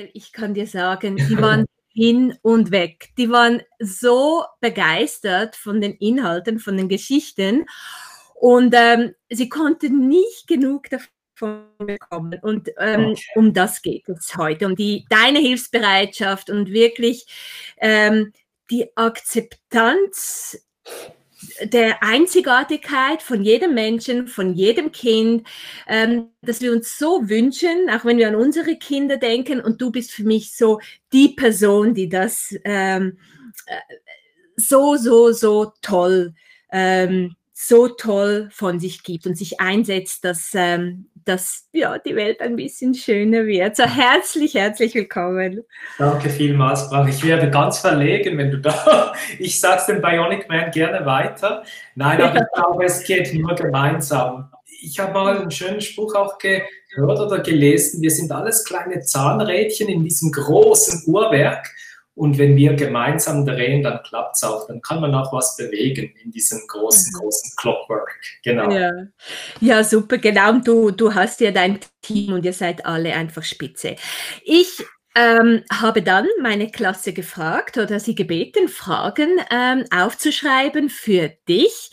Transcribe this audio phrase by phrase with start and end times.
[0.00, 3.10] Michael, ich kann dir sagen, die waren hin und weg.
[3.18, 7.66] Die waren so begeistert von den Inhalten, von den Geschichten
[8.34, 12.38] und ähm, sie konnten nicht genug davon bekommen.
[12.42, 13.22] Und ähm, okay.
[13.34, 17.26] um das geht es heute, um die, deine Hilfsbereitschaft und wirklich
[17.78, 18.32] ähm,
[18.70, 20.64] die Akzeptanz
[21.62, 25.46] der Einzigartigkeit von jedem Menschen, von jedem Kind,
[25.86, 29.60] ähm, dass wir uns so wünschen, auch wenn wir an unsere Kinder denken.
[29.60, 30.80] Und du bist für mich so
[31.12, 33.18] die Person, die das ähm,
[33.66, 33.76] äh,
[34.56, 36.34] so, so, so toll,
[36.70, 42.40] ähm, so toll von sich gibt und sich einsetzt, dass ähm, dass ja, die Welt
[42.40, 43.76] ein bisschen schöner wird.
[43.76, 45.64] So herzlich, herzlich willkommen.
[45.98, 47.06] Danke vielmals, Brach.
[47.08, 49.12] Ich werde ganz verlegen, wenn du da.
[49.38, 51.62] Ich sag's dem Bionic Man gerne weiter.
[51.94, 54.50] Nein, aber ich glaube, es geht nur gemeinsam.
[54.82, 58.02] Ich habe mal einen schönen Spruch auch gehört oder gelesen.
[58.02, 61.70] Wir sind alles kleine Zahnrädchen in diesem großen Uhrwerk.
[62.14, 64.66] Und wenn wir gemeinsam drehen, dann klappt es auch.
[64.66, 67.18] Dann kann man auch was bewegen in diesem großen, mhm.
[67.18, 68.14] großen Clockwork.
[68.42, 68.70] Genau.
[68.70, 68.90] Ja.
[69.60, 70.50] ja, super, genau.
[70.50, 73.96] Und du, du hast ja dein Team und ihr seid alle einfach spitze.
[74.44, 74.84] Ich
[75.16, 81.90] ähm, habe dann meine Klasse gefragt oder sie gebeten, Fragen ähm, aufzuschreiben für dich.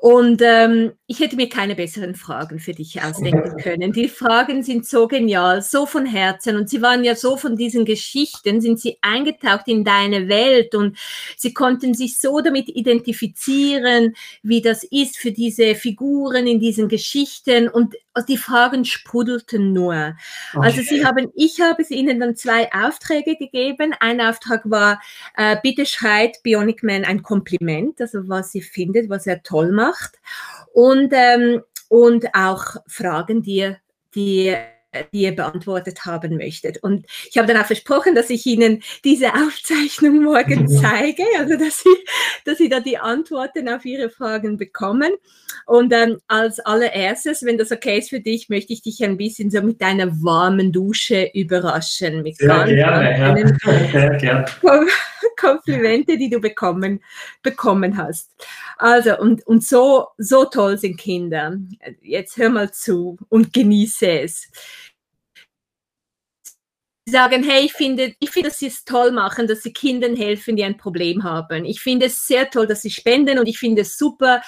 [0.00, 3.92] Und ähm, ich hätte mir keine besseren Fragen für dich ausdenken können.
[3.92, 7.86] Die Fragen sind so genial, so von Herzen und sie waren ja so von diesen
[7.86, 10.98] Geschichten, sind sie eingetaucht in deine Welt und
[11.38, 17.68] sie konnten sich so damit identifizieren, wie das ist für diese Figuren in diesen Geschichten
[17.68, 17.94] und
[18.26, 20.16] die Fragen sprudelten nur.
[20.54, 20.66] Okay.
[20.66, 23.94] Also sie haben, ich habe es ihnen dann zwei Aufträge gegeben.
[24.00, 25.00] Ein Auftrag war,
[25.36, 30.20] äh, bitte schreibt Bionic Man ein Kompliment, also was sie findet, was er toll macht.
[30.72, 33.74] Und, ähm, und auch Fragen, die,
[34.14, 34.56] die
[35.12, 36.82] die ihr beantwortet haben möchtet.
[36.82, 41.82] Und ich habe dann auch versprochen, dass ich Ihnen diese Aufzeichnung morgen zeige, also dass
[41.82, 41.96] Sie,
[42.44, 45.12] dass Sie da die Antworten auf Ihre Fragen bekommen.
[45.66, 49.50] Und ähm, als allererstes, wenn das okay ist für dich, möchte ich dich ein bisschen
[49.50, 52.22] so mit deiner warmen Dusche überraschen.
[52.22, 54.08] Mit Sehr ganz gerne, ja.
[54.18, 54.46] Gerne.
[55.36, 57.02] Komplimente, die du bekommen,
[57.42, 58.30] bekommen hast.
[58.76, 61.56] Also, und, und so, so toll sind Kinder.
[62.02, 64.48] Jetzt hör mal zu und genieße es
[67.08, 70.56] sagen, hey, ich finde, ich finde, dass sie es toll machen, dass sie Kindern helfen,
[70.56, 71.64] die ein Problem haben.
[71.64, 74.42] Ich finde es sehr toll, dass sie spenden und ich finde es super,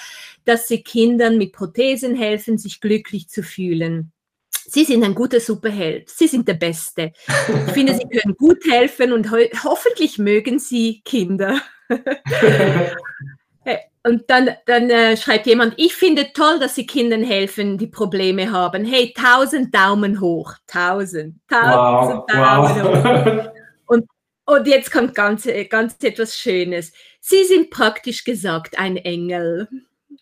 [0.45, 4.11] dass sie Kindern mit Prothesen helfen, sich glücklich zu fühlen.
[4.71, 6.09] Sie sind ein guter Superheld.
[6.09, 7.11] Sie sind der Beste.
[7.67, 11.59] Ich finde, Sie können gut helfen und ho hoffentlich mögen Sie Kinder.
[14.03, 18.51] Und dann, dann äh, schreibt jemand, ich finde toll, dass Sie Kindern helfen, die Probleme
[18.51, 18.83] haben.
[18.83, 20.55] Hey, tausend Daumen hoch.
[20.65, 21.35] Tausend.
[21.47, 23.45] Tausend wow, Daumen wow.
[23.45, 23.51] hoch.
[23.85, 24.05] Und,
[24.45, 26.91] und jetzt kommt ganz, ganz etwas Schönes.
[27.19, 29.67] Sie sind praktisch gesagt ein Engel.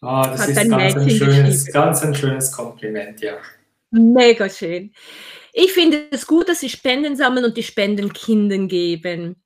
[0.02, 3.38] Ah, das Hat ist ein ganz, ein schönes, ganz ein schönes Kompliment, ja.
[3.92, 4.94] Mega schön.
[5.54, 9.42] Ich finde es gut, dass Sie Spenden sammeln und die Spenden Kindern geben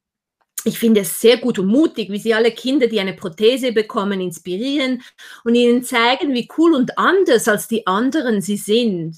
[0.65, 4.21] ich finde es sehr gut und mutig, wie sie alle Kinder, die eine Prothese bekommen,
[4.21, 5.01] inspirieren
[5.43, 9.17] und ihnen zeigen, wie cool und anders als die anderen sie sind.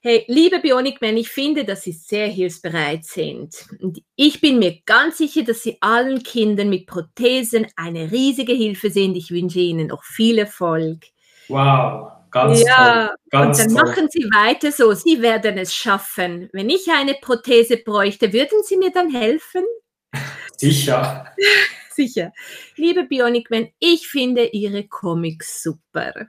[0.00, 3.66] Hey, liebe Bionic Man, ich finde, dass Sie sehr hilfsbereit sind.
[3.80, 8.88] Und ich bin mir ganz sicher, dass Sie allen Kindern mit Prothesen eine riesige Hilfe
[8.90, 9.16] sind.
[9.16, 11.06] Ich wünsche Ihnen noch viel Erfolg.
[11.48, 13.16] Wow, ganz ja, toll.
[13.30, 13.84] Ganz und dann toll.
[13.84, 14.92] machen Sie weiter so.
[14.92, 16.48] Sie werden es schaffen.
[16.52, 19.64] Wenn ich eine Prothese bräuchte, würden Sie mir dann helfen?
[20.56, 21.26] Sicher.
[21.90, 22.32] Sicher.
[22.76, 26.28] Liebe Bionicman, ich finde Ihre Comics super.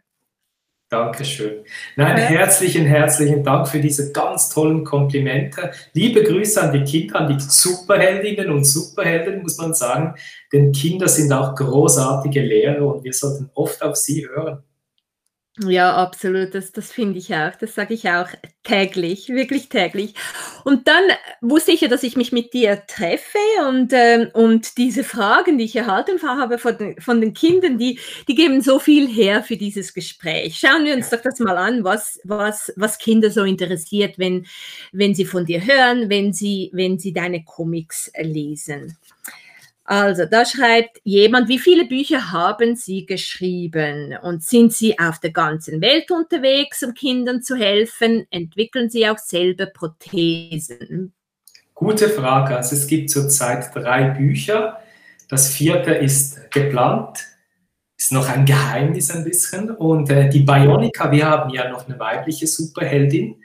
[0.90, 1.66] Dankeschön.
[1.97, 5.72] Nein, herzlichen, herzlichen Dank für diese ganz tollen Komplimente.
[5.91, 10.16] Liebe Grüße an die Kinder, an die Superheldinnen und Superhelden, muss man sagen.
[10.53, 14.63] Denn Kinder sind auch großartige Lehrer und wir sollten oft auf sie hören.
[15.66, 16.53] Ja, absolut.
[16.53, 17.56] Das, das finde ich auch.
[17.56, 18.28] Das sage ich auch
[18.63, 20.13] täglich, wirklich täglich.
[20.63, 21.03] Und dann
[21.41, 25.64] wusste ich ja, dass ich mich mit dir treffe und, äh, und diese Fragen, die
[25.64, 29.58] ich erhalten habe von den, von den Kindern, die, die geben so viel her für
[29.58, 30.59] dieses Gespräch.
[30.59, 34.46] Schauen wir uns doch das mal an, was, was, was Kinder so interessiert, wenn,
[34.91, 38.96] wenn sie von dir hören, wenn sie, wenn sie deine Comics lesen.
[39.89, 45.31] Also, da schreibt jemand, wie viele Bücher haben Sie geschrieben und sind Sie auf der
[45.31, 48.28] ganzen Welt unterwegs, um Kindern zu helfen?
[48.29, 51.13] Entwickeln Sie auch selber Prothesen?
[51.73, 52.57] Gute Frage.
[52.57, 54.81] Also es gibt zurzeit drei Bücher.
[55.29, 57.19] Das vierte ist geplant,
[57.97, 59.72] ist noch ein Geheimnis ein bisschen.
[59.72, 63.37] Und äh, die Bionica, wir haben ja noch eine weibliche Superheldin,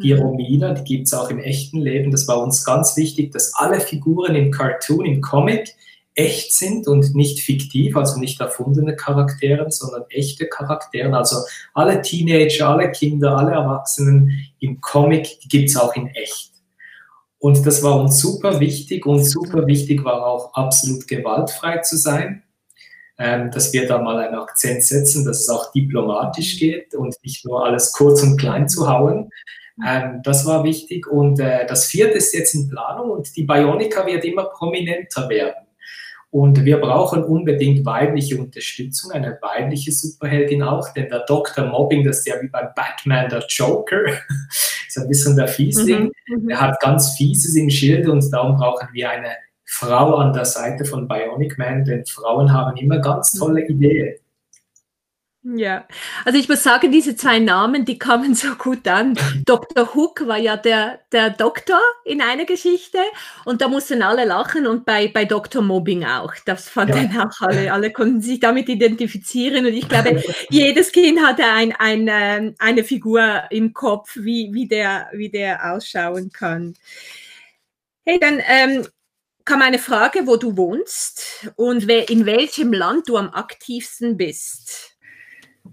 [0.00, 0.20] Die mhm.
[0.20, 2.12] Romina, die gibt es auch im echten Leben.
[2.12, 5.74] Das war uns ganz wichtig, dass alle Figuren im Cartoon, im Comic
[6.18, 11.16] echt sind und nicht fiktiv, also nicht erfundene Charaktere, sondern echte Charaktere.
[11.16, 11.36] Also
[11.74, 16.50] alle Teenager, alle Kinder, alle Erwachsenen im Comic, die gibt es auch in echt.
[17.38, 22.42] Und das war uns super wichtig und super wichtig war auch absolut gewaltfrei zu sein,
[23.16, 27.44] ähm, dass wir da mal einen Akzent setzen, dass es auch diplomatisch geht und nicht
[27.44, 29.30] nur alles kurz und klein zu hauen.
[29.86, 34.04] Ähm, das war wichtig und äh, das vierte ist jetzt in Planung und die Bionica
[34.04, 35.67] wird immer prominenter werden.
[36.30, 41.64] Und wir brauchen unbedingt weibliche Unterstützung, eine weibliche Superheldin auch, denn der Dr.
[41.64, 44.02] Mobbing, das ist ja wie beim Batman der Joker,
[44.86, 46.12] ist ein bisschen der Fiesling.
[46.26, 46.50] Mhm, mhm.
[46.50, 49.30] er hat ganz Fieses im Schild und darum brauchen wir eine
[49.64, 54.16] Frau an der Seite von Bionic Man, denn Frauen haben immer ganz tolle Ideen.
[55.56, 55.86] Ja,
[56.26, 59.14] also ich muss sagen, diese zwei Namen, die kamen so gut an.
[59.46, 59.94] Dr.
[59.94, 62.98] Hook war ja der, der Doktor in einer Geschichte
[63.46, 65.62] und da mussten alle lachen und bei, bei Dr.
[65.62, 66.34] Mobbing auch.
[66.44, 67.24] Das fanden ja.
[67.26, 72.08] auch alle, alle konnten sich damit identifizieren und ich glaube, jedes Kind hatte ein, ein,
[72.10, 76.74] ähm, eine Figur im Kopf, wie, wie, der, wie der ausschauen kann.
[78.04, 78.86] Hey, dann ähm,
[79.46, 84.97] kam eine Frage, wo du wohnst und in welchem Land du am aktivsten bist.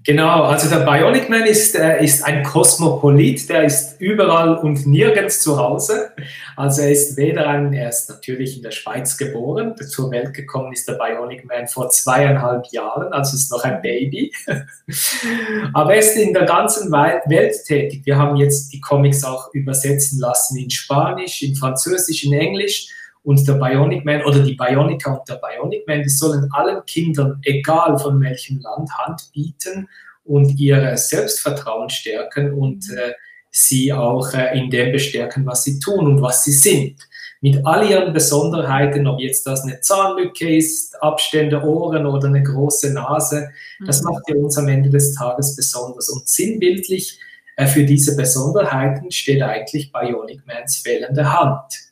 [0.04, 5.40] Genau, also der Bionic Man ist, äh, ist ein Kosmopolit, der ist überall und nirgends
[5.40, 6.12] zu Hause.
[6.56, 10.74] Also er ist weder ein, er ist natürlich in der Schweiz geboren, zur Welt gekommen
[10.74, 14.32] ist der Bionic Man vor zweieinhalb Jahren, also ist noch ein Baby.
[15.74, 18.02] Aber er ist in der ganzen Welt tätig.
[18.06, 22.90] Wir haben jetzt die Comics auch übersetzen lassen in Spanisch, in Französisch, in Englisch
[23.26, 27.40] und der Bionic Man oder die Bionica und der Bionic Man, die sollen allen Kindern,
[27.44, 29.90] egal von welchem Land, Hand bieten
[30.24, 33.14] und ihr Selbstvertrauen stärken und äh,
[33.50, 37.00] sie auch äh, in dem bestärken, was sie tun und was sie sind.
[37.42, 42.94] Mit all ihren Besonderheiten, ob jetzt das eine Zahnlücke ist, Abstände Ohren oder eine große
[42.94, 43.50] Nase,
[43.86, 44.12] das mhm.
[44.12, 46.10] macht ja uns am Ende des Tages besonders.
[46.10, 47.20] Und sinnbildlich
[47.56, 51.85] äh, für diese Besonderheiten steht eigentlich Bionic Mans fehlende Hand.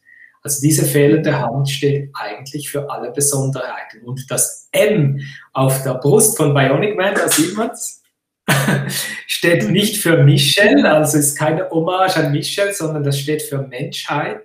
[0.43, 4.01] Also diese fehlende Hand steht eigentlich für alle Besonderheiten.
[4.03, 5.19] Und das M
[5.53, 8.01] auf der Brust von Bionic Man, da sieht man es,
[9.27, 14.41] steht nicht für Michel, also ist keine Hommage an Michel, sondern das steht für Menschheit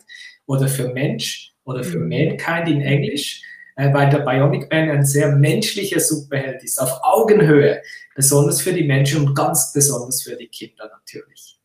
[0.47, 2.09] oder für Mensch oder für mhm.
[2.09, 3.43] Mankind in Englisch,
[3.77, 7.83] äh, weil der Bionic Man ein sehr menschlicher Superheld ist, auf Augenhöhe,
[8.15, 11.58] besonders für die Menschen und ganz besonders für die Kinder natürlich.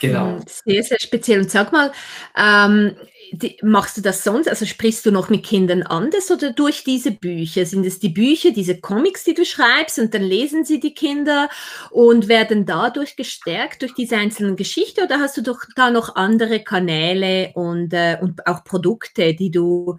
[0.00, 0.36] Genau.
[0.36, 1.40] Hm, sehr, sehr speziell.
[1.40, 1.92] Und sag mal,
[2.36, 2.96] ähm,
[3.32, 4.48] die, machst du das sonst?
[4.48, 7.66] Also sprichst du noch mit Kindern anders oder durch diese Bücher?
[7.66, 11.48] Sind es die Bücher, diese Comics, die du schreibst und dann lesen sie die Kinder
[11.90, 16.62] und werden dadurch gestärkt durch diese einzelnen Geschichten oder hast du doch da noch andere
[16.62, 19.96] Kanäle und, äh, und auch Produkte, die du,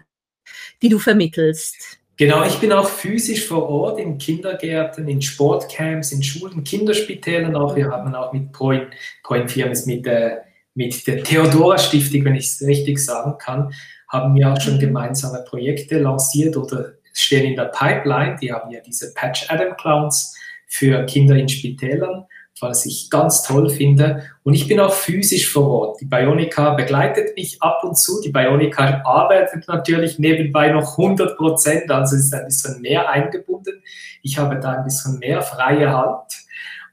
[0.82, 1.98] die du vermittelst?
[2.18, 7.76] Genau, ich bin auch physisch vor Ort in Kindergärten, in Sportcamps, in Schulen, Kinderspitälern auch.
[7.76, 8.88] Wir haben auch mit Point,
[9.22, 10.38] Point Firmen, mit, äh,
[10.74, 13.72] mit der Theodora Stiftung, wenn ich es richtig sagen kann,
[14.08, 14.80] haben wir auch schon mhm.
[14.80, 18.34] gemeinsame Projekte lanciert oder stehen in der Pipeline.
[18.42, 20.36] Die haben ja diese Patch Adam Clowns
[20.66, 22.26] für Kinder in Spitälern
[22.60, 24.24] was ich ganz toll finde.
[24.42, 26.00] Und ich bin auch physisch vor Ort.
[26.00, 28.20] Die Bionica begleitet mich ab und zu.
[28.20, 33.82] Die Bionica arbeitet natürlich nebenbei noch 100 Prozent, also ist ein bisschen mehr eingebunden.
[34.22, 36.32] Ich habe da ein bisschen mehr freie Hand.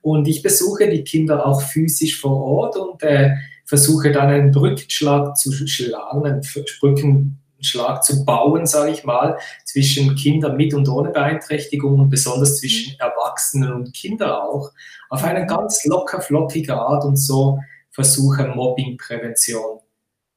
[0.01, 3.31] Und ich besuche die Kinder auch physisch vor Ort und äh,
[3.65, 6.41] versuche dann einen Brückenschlag zu schlagen, einen
[6.79, 12.59] Brücken, Schlag zu bauen, sage ich mal, zwischen Kindern mit und ohne Beeinträchtigung und besonders
[12.59, 12.99] zwischen mhm.
[12.99, 14.71] Erwachsenen und Kindern auch,
[15.09, 15.47] auf eine mhm.
[15.47, 17.59] ganz locker, flockige Art und so
[17.91, 19.79] versuche Mobbingprävention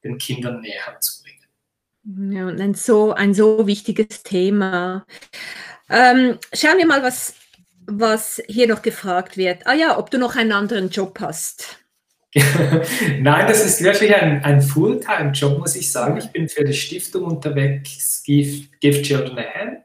[0.03, 2.33] den Kindern näher zu bringen.
[2.33, 5.05] Ja, und ein so, ein so wichtiges Thema.
[5.89, 7.35] Ähm, schauen wir mal, was,
[7.85, 9.67] was hier noch gefragt wird.
[9.67, 11.78] Ah ja, ob du noch einen anderen Job hast.
[13.19, 16.17] Nein, das ist wirklich ein, ein Fulltime-Job, muss ich sagen.
[16.17, 19.79] Ich bin für die Stiftung unterwegs, Give, Give Children a Hand,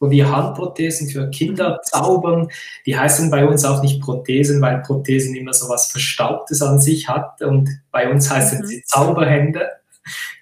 [0.00, 2.48] wo wir Handprothesen für Kinder zaubern.
[2.86, 7.08] Die heißen bei uns auch nicht Prothesen, weil Prothesen immer so was Verstaubtes an sich
[7.08, 7.42] hat.
[7.42, 8.66] Und bei uns heißen mhm.
[8.66, 9.68] sie Zauberhände.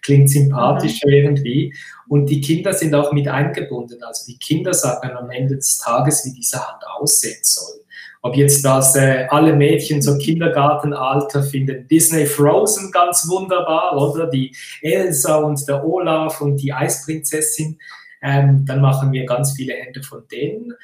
[0.02, 1.14] Klingt sympathischer mhm.
[1.14, 1.74] irgendwie.
[2.06, 4.02] Und die Kinder sind auch mit eingebunden.
[4.04, 7.79] Also die Kinder sagen am Ende des Tages, wie diese Hand aussehen soll.
[8.22, 14.26] Ob jetzt das äh, alle Mädchen so Kindergartenalter finden Disney Frozen ganz wunderbar, oder?
[14.26, 17.78] Die Elsa und der Olaf und die Eisprinzessin.
[18.22, 20.74] Ähm, dann machen wir ganz viele Hände von denen.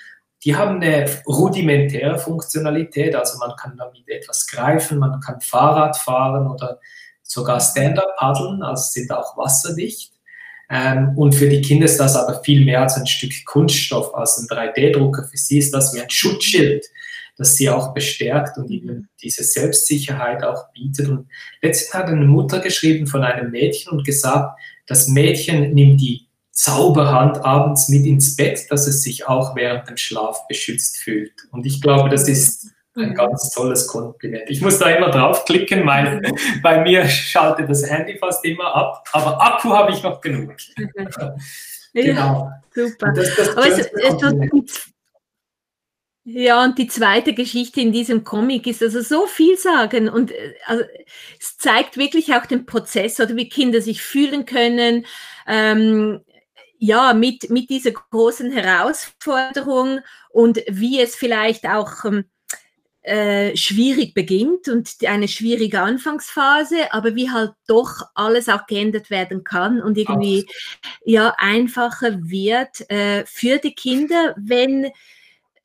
[0.45, 6.47] die haben eine rudimentäre Funktionalität, also man kann damit etwas greifen, man kann Fahrrad fahren
[6.47, 6.79] oder
[7.23, 10.13] sogar Stand-up paddeln, also sind auch wasserdicht.
[10.69, 14.39] Ähm, und für die Kinder ist das aber viel mehr als ein Stück Kunststoff, als
[14.39, 15.25] ein 3D-Drucker.
[15.25, 16.87] Für sie ist das wie ein Schutzschild,
[17.37, 21.09] das sie auch bestärkt und ihnen diese Selbstsicherheit auch bietet.
[21.09, 21.29] Und
[21.63, 27.45] letztens hat eine Mutter geschrieben von einem Mädchen und gesagt, das Mädchen nimmt die Zauberhand
[27.45, 31.33] abends mit ins Bett, dass es sich auch während dem Schlaf beschützt fühlt.
[31.51, 34.45] Und ich glaube, das ist ein ganz tolles Kompliment.
[34.49, 36.23] Ich muss da immer draufklicken, weil
[36.63, 40.55] bei mir schaltet das Handy fast immer ab, aber Akku habe ich noch genug.
[41.93, 42.51] genau.
[42.75, 43.13] super.
[43.13, 44.93] Das, das aber es, es
[46.29, 50.55] ja, und die zweite Geschichte in diesem Comic ist also so viel sagen und äh,
[50.67, 50.83] also,
[51.39, 55.07] es zeigt wirklich auch den Prozess oder wie Kinder sich fühlen können.
[55.47, 56.21] Ähm,
[56.79, 62.25] ja, mit, mit dieser großen Herausforderung und wie es vielleicht auch ähm,
[63.03, 69.45] äh, schwierig beginnt und eine schwierige Anfangsphase, aber wie halt doch alles auch geändert werden
[69.45, 70.95] kann und irgendwie Absolut.
[71.05, 74.91] ja einfacher wird äh, für die Kinder, wenn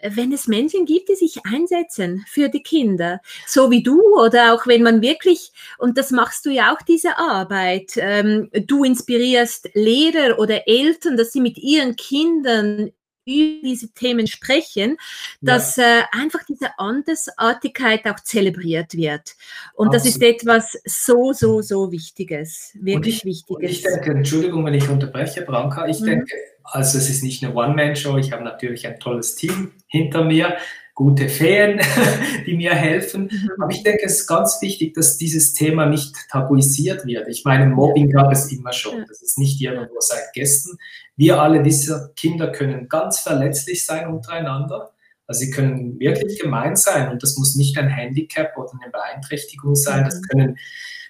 [0.03, 4.67] wenn es Menschen gibt, die sich einsetzen für die Kinder, so wie du oder auch
[4.67, 10.39] wenn man wirklich, und das machst du ja auch diese Arbeit, ähm, du inspirierst Lehrer
[10.39, 12.91] oder Eltern, dass sie mit ihren Kindern
[13.25, 14.97] über diese Themen sprechen,
[15.41, 15.99] dass ja.
[15.99, 19.35] äh, einfach diese Andersartigkeit auch zelebriert wird.
[19.73, 19.95] Und Absolut.
[19.95, 23.71] das ist etwas so, so, so Wichtiges, wirklich ich, Wichtiges.
[23.71, 26.05] Ich denke, Entschuldigung, wenn ich unterbreche, Branka, ich mhm.
[26.05, 26.35] denke,
[26.71, 30.57] also es ist nicht eine One-Man-Show, ich habe natürlich ein tolles Team hinter mir,
[30.95, 31.79] gute Feen,
[32.45, 33.23] die mir helfen.
[33.31, 33.51] Mhm.
[33.61, 37.27] Aber ich denke, es ist ganz wichtig, dass dieses Thema nicht tabuisiert wird.
[37.27, 39.05] Ich meine, Mobbing gab es immer schon.
[39.07, 40.77] Das ist nicht irgendwo seit gestern.
[41.15, 44.91] Wir alle, diese Kinder können ganz verletzlich sein untereinander.
[45.27, 49.75] Also sie können wirklich gemein sein und das muss nicht ein Handicap oder eine Beeinträchtigung
[49.75, 50.03] sein.
[50.03, 50.23] Das mhm.
[50.29, 50.57] können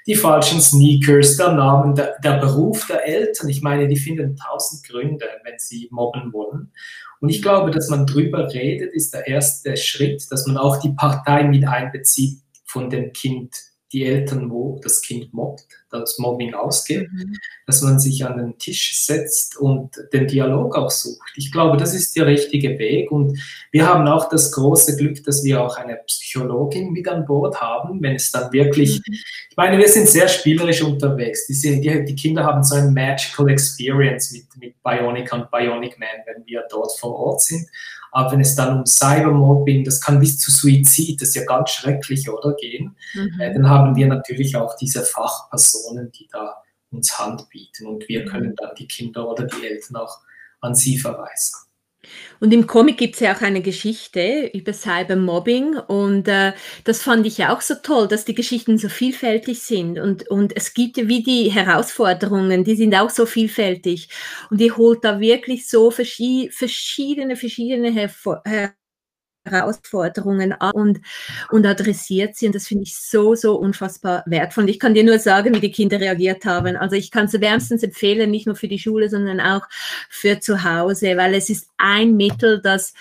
[0.08, 3.50] die falschen Sneakers, der Name, der, der Beruf der Eltern.
[3.50, 6.72] Ich meine, die finden tausend Gründe, wenn sie mobben wollen.
[7.20, 10.94] Und ich glaube, dass man drüber redet, ist der erste Schritt, dass man auch die
[10.94, 13.56] Partei mit einbezieht von dem Kind,
[13.92, 17.36] die Eltern, wo das Kind mobbt, das Mobbing ausgeht, mhm.
[17.68, 21.32] dass man sich an den Tisch setzt und den Dialog auch sucht.
[21.36, 23.38] Ich glaube, das ist der richtige Weg und
[23.72, 28.02] wir haben auch das große Glück, dass wir auch eine Psychologin mit an Bord haben,
[28.02, 29.14] wenn es dann wirklich, mhm.
[29.50, 31.48] ich meine, wir sind sehr spielerisch unterwegs.
[31.48, 36.10] Die, die, die Kinder haben so ein magical experience mit, mit Bionic und Bionic Man,
[36.26, 37.68] wenn wir dort vor Ort sind.
[38.12, 41.72] Aber wenn es dann um Cybermobbing, das kann bis zu Suizid, das ist ja ganz
[41.72, 43.40] schrecklich, oder, gehen, mhm.
[43.40, 48.26] äh, dann haben wir natürlich auch diese Fachpersonen, die da uns Hand bieten und wir
[48.26, 48.28] mhm.
[48.28, 50.20] können dann die Kinder oder die Eltern auch
[50.60, 51.56] an sie verweisen.
[52.40, 56.54] Und im Comic gibt es ja auch eine Geschichte über Cybermobbing und äh,
[56.84, 60.56] das fand ich ja auch so toll, dass die Geschichten so vielfältig sind und, und
[60.56, 64.10] es gibt ja wie die Herausforderungen, die sind auch so vielfältig
[64.50, 68.42] und die holt da wirklich so verschiedene, verschiedene Hervor
[69.46, 71.02] Herausforderungen an und,
[71.50, 72.48] und adressiert sie.
[72.48, 74.66] Und das finde ich so, so unfassbar wertvoll.
[74.66, 76.76] Und ich kann dir nur sagen, wie die Kinder reagiert haben.
[76.76, 79.64] Also ich kann es wärmstens empfehlen, nicht nur für die Schule, sondern auch
[80.10, 82.94] für zu Hause, weil es ist ein Mittel, das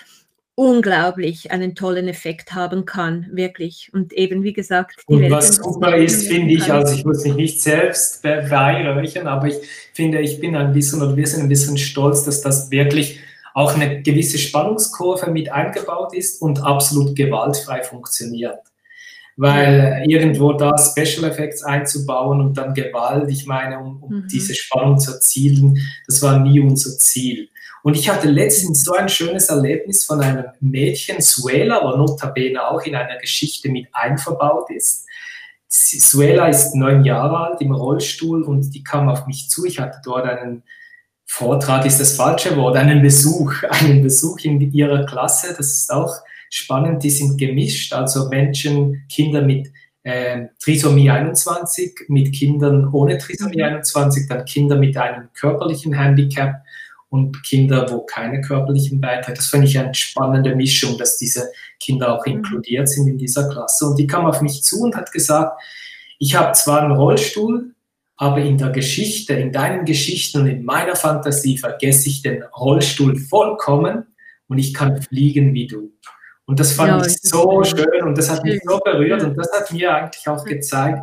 [0.55, 3.89] unglaublich einen tollen Effekt haben kann, wirklich.
[3.93, 7.23] Und eben, wie gesagt, die Und Welt was super ist, finde ich, also ich muss
[7.23, 9.55] mich nicht selbst beweihräuchern, aber ich
[9.93, 13.19] finde, ich bin ein bisschen oder wir sind ein bisschen stolz, dass das wirklich
[13.53, 18.59] auch eine gewisse Spannungskurve mit eingebaut ist und absolut gewaltfrei funktioniert.
[19.37, 24.27] Weil irgendwo da Special Effects einzubauen und dann Gewalt, ich meine, um, um mhm.
[24.27, 27.49] diese Spannung zu erzielen, das war nie unser Ziel.
[27.83, 32.81] Und ich hatte letztens so ein schönes Erlebnis von einem Mädchen, Suela, aber notabene auch
[32.83, 35.07] in einer Geschichte mit einverbaut ist.
[35.67, 39.65] Suela ist neun Jahre alt im Rollstuhl und die kam auf mich zu.
[39.65, 40.63] Ich hatte dort einen
[41.33, 45.55] Vortrag ist das falsche Wort, einen Besuch, einen Besuch in ihrer Klasse.
[45.57, 46.13] Das ist auch
[46.49, 47.03] spannend.
[47.03, 49.71] Die sind gemischt, also Menschen, Kinder mit
[50.03, 54.27] äh, Trisomie 21, mit Kindern ohne Trisomie 21, mhm.
[54.27, 56.63] dann Kinder mit einem körperlichen Handicap
[57.07, 59.37] und Kinder, wo keine körperlichen Beiträge.
[59.37, 62.33] Das finde ich eine spannende Mischung, dass diese Kinder auch mhm.
[62.33, 63.85] inkludiert sind in dieser Klasse.
[63.85, 65.61] Und die kam auf mich zu und hat gesagt,
[66.19, 67.73] ich habe zwar einen Rollstuhl,
[68.21, 73.17] aber in der Geschichte, in deinen Geschichten und in meiner Fantasie vergesse ich den Rollstuhl
[73.17, 74.15] vollkommen
[74.47, 75.91] und ich kann fliegen wie du.
[76.45, 79.51] Und das fand ja, ich so schön und das hat mich so berührt und das
[79.51, 80.99] hat mir eigentlich auch gezeigt,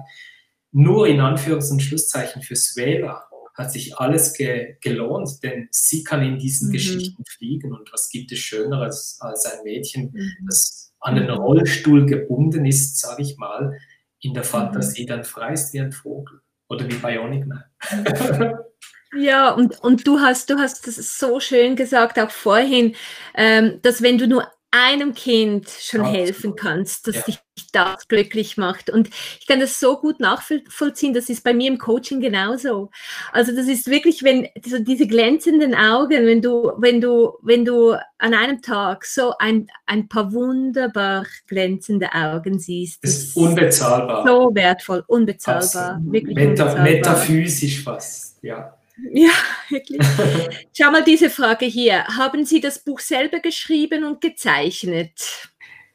[0.71, 6.23] nur in Anführungs- und Schlusszeichen für Svela hat sich alles ge gelohnt, denn sie kann
[6.23, 6.73] in diesen mhm.
[6.75, 7.73] Geschichten fliegen.
[7.73, 10.47] Und was gibt es Schöneres als ein Mädchen, mhm.
[10.47, 11.33] das an den mhm.
[11.33, 13.77] Rollstuhl gebunden ist, sage ich mal,
[14.21, 17.65] in der Fantasie dann frei ist wie ein Vogel oder wie Bionic Man.
[19.17, 22.95] Ja, und, und du hast, du hast das so schön gesagt, auch vorhin,
[23.35, 26.27] ähm, dass wenn du nur einem Kind schon Absolut.
[26.27, 27.23] helfen kannst, dass ja.
[27.23, 27.39] dich
[27.73, 28.91] das glücklich macht.
[28.91, 29.09] Und
[29.41, 31.15] ich kann das so gut nachvollziehen.
[31.15, 32.91] Das ist bei mir im Coaching genauso.
[33.33, 37.93] Also das ist wirklich, wenn so diese glänzenden Augen, wenn du, wenn du, wenn du
[38.19, 43.03] an einem Tag so ein, ein paar wunderbar glänzende Augen siehst.
[43.03, 44.27] Das ist unbezahlbar.
[44.27, 45.93] So wertvoll, unbezahlbar.
[45.93, 46.13] Absolut.
[46.13, 46.85] Wirklich Meta unbezahlbar.
[46.85, 48.78] Metaphysisch fast, ja.
[49.13, 49.31] Ja,
[49.69, 50.01] wirklich.
[50.77, 52.05] Schau mal diese Frage hier.
[52.05, 55.13] Haben Sie das Buch selber geschrieben und gezeichnet?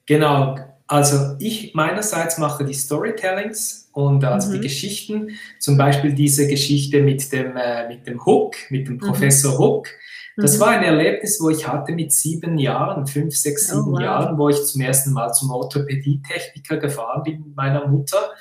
[0.06, 0.58] Genau.
[0.88, 4.54] Also ich meinerseits mache die Storytellings und also mhm.
[4.54, 5.30] die Geschichten.
[5.60, 9.00] Zum Beispiel diese Geschichte mit dem, äh, mit dem Hook, mit dem mhm.
[9.00, 9.60] Professor mhm.
[9.60, 9.88] Hook.
[10.36, 10.62] Das mhm.
[10.62, 14.02] war ein Erlebnis, wo ich hatte mit sieben Jahren, fünf, sechs, oh, sieben oh, wow.
[14.02, 18.32] Jahren, wo ich zum ersten Mal zum Orthopädietechniker gefahren bin mit meiner Mutter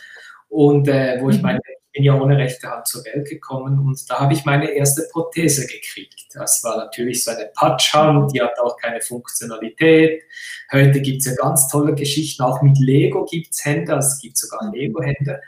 [0.48, 1.42] und äh, wo ich mhm.
[1.42, 1.60] meine
[1.92, 5.66] bin ja ohne rechte Hand zur Welt gekommen und da habe ich meine erste Prothese
[5.66, 6.26] gekriegt.
[6.34, 10.22] Das war natürlich so eine Patschhand, die hat auch keine Funktionalität.
[10.72, 14.20] Heute gibt es ja ganz tolle Geschichten, auch mit Lego gibt es Hände, also es
[14.20, 14.74] gibt sogar mhm.
[14.74, 15.40] Lego-Hände.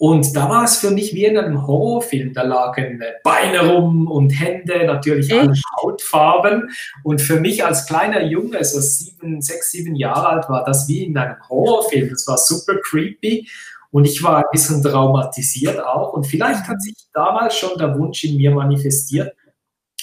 [0.00, 2.32] Und da war es für mich wie in einem Horrorfilm.
[2.32, 6.70] Da lagen Beine rum und Hände, natürlich alle Hautfarben.
[7.02, 11.04] Und für mich als kleiner Junge, so sieben, sechs, sieben Jahre alt, war das wie
[11.04, 12.10] in einem Horrorfilm.
[12.10, 13.48] Das war super creepy.
[13.90, 16.12] Und ich war ein bisschen traumatisiert auch.
[16.12, 19.34] Und vielleicht hat sich damals schon der Wunsch in mir manifestiert,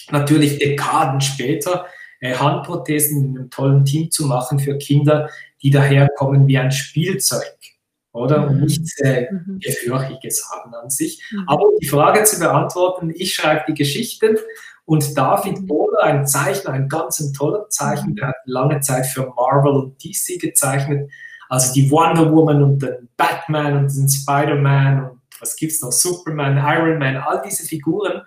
[0.09, 1.85] natürlich Dekaden später
[2.19, 5.29] äh, Handprothesen in einem tollen Team zu machen für Kinder,
[5.61, 7.55] die daherkommen wie ein Spielzeug.
[8.11, 8.49] Oder?
[8.49, 8.61] Mhm.
[8.61, 9.59] nichts äh, mhm.
[9.59, 11.21] Gefürchiges haben an sich.
[11.31, 11.43] Mhm.
[11.47, 14.37] Aber um die Frage zu beantworten, ich schreibe die Geschichten
[14.85, 19.73] und David Bohler, ein Zeichner, ein ganz toller Zeichner, der hat lange Zeit für Marvel
[19.73, 21.11] und DC gezeichnet,
[21.49, 26.57] also die Wonder Woman und den Batman und den Spider-Man und was gibt's noch, Superman,
[26.57, 28.21] Iron Man, all diese Figuren.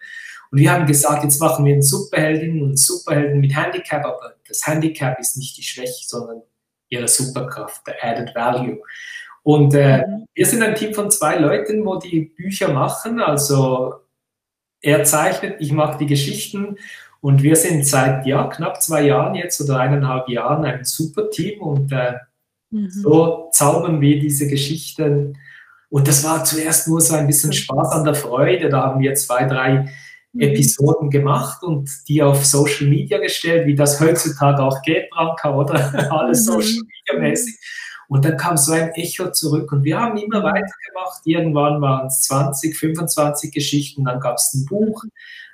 [0.51, 4.35] Und wir haben gesagt, jetzt machen wir einen Superheldin und einen Superhelden mit Handicap, aber
[4.47, 6.43] das Handicap ist nicht die Schwäche, sondern
[6.89, 8.79] ihre Superkraft, der Added Value.
[9.43, 10.27] Und äh, mhm.
[10.35, 13.21] wir sind ein Team von zwei Leuten, wo die Bücher machen.
[13.21, 13.95] Also
[14.81, 16.77] er zeichnet, ich mache die Geschichten
[17.21, 21.61] und wir sind seit ja, knapp zwei Jahren jetzt oder eineinhalb Jahren ein super Team
[21.61, 22.15] und äh,
[22.71, 22.91] Mhm.
[22.91, 25.39] So zaubern wir diese Geschichten.
[25.91, 28.69] Und das war zuerst nur so ein bisschen Spaß an der Freude.
[28.69, 29.91] Da haben wir zwei, drei
[30.33, 30.41] mhm.
[30.41, 35.75] Episoden gemacht und die auf Social Media gestellt, wie das heutzutage auch geht, Branka, oder?
[36.13, 36.53] Alles mhm.
[36.53, 37.59] Social Media mäßig.
[38.09, 41.21] Und dann kam so ein Echo zurück und wir haben immer weitergemacht.
[41.25, 45.05] Irgendwann waren es 20, 25 Geschichten, dann gab es ein Buch,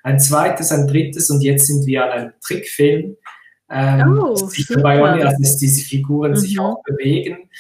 [0.04, 3.16] ein zweites, ein drittes und jetzt sind wir an einem Trickfilm
[3.70, 6.36] ähm, oh, sich dabei also dass diese Figuren mhm.
[6.36, 7.50] sich auch bewegen.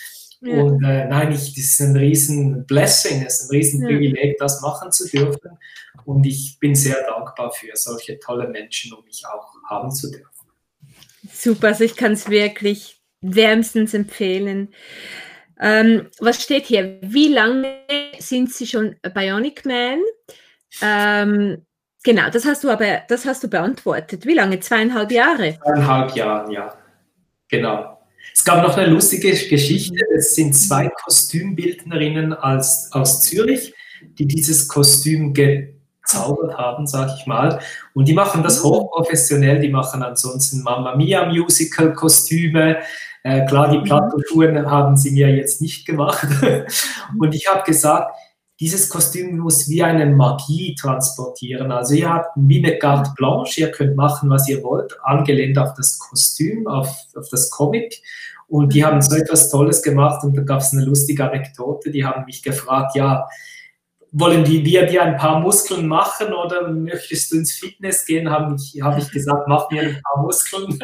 [0.40, 0.62] Ja.
[0.62, 4.34] Und äh, nein, ich, das ist ein riesen Blessing, es ist ein riesen Privileg, ja.
[4.38, 5.58] das machen zu dürfen.
[6.04, 10.28] Und ich bin sehr dankbar für solche tolle Menschen, um mich auch haben zu dürfen.
[11.32, 14.74] Super, also ich kann es wirklich wärmstens empfehlen.
[15.58, 16.98] Ähm, was steht hier?
[17.00, 17.78] Wie lange
[18.18, 20.00] sind Sie schon Bionic Man?
[20.82, 21.64] Ähm,
[22.04, 24.26] Genau, das hast du aber, das hast du beantwortet.
[24.26, 24.60] Wie lange?
[24.60, 25.58] Zweieinhalb Jahre?
[25.58, 26.74] Zweieinhalb Jahre, ja.
[27.48, 27.98] Genau.
[28.34, 30.04] Es gab noch eine lustige Geschichte.
[30.14, 33.72] Es sind zwei Kostümbildnerinnen aus, aus Zürich,
[34.18, 37.60] die dieses Kostüm gezaubert haben, sag ich mal.
[37.94, 38.68] Und die machen das mhm.
[38.68, 39.60] hochprofessionell.
[39.60, 42.80] Die machen ansonsten Mamma Mia Musical Kostüme.
[43.22, 43.84] Äh, klar, die mhm.
[43.84, 46.28] Plattoschuhe haben sie mir jetzt nicht gemacht.
[47.18, 48.14] Und ich habe gesagt,
[48.60, 51.72] dieses Kostüm muss wie eine Magie transportieren.
[51.72, 55.74] Also ihr habt wie eine Carte Blanche, ihr könnt machen, was ihr wollt, angelehnt auf
[55.74, 58.00] das Kostüm, auf, auf das Comic.
[58.46, 62.04] Und die haben so etwas Tolles gemacht und da gab es eine lustige Anekdote, die
[62.04, 63.26] haben mich gefragt, ja,
[64.16, 68.30] wollen die, wir dir ein paar Muskeln machen oder möchtest du ins Fitness gehen?
[68.30, 70.66] Habe ich, hab ich gesagt, mach mir ein paar Muskeln.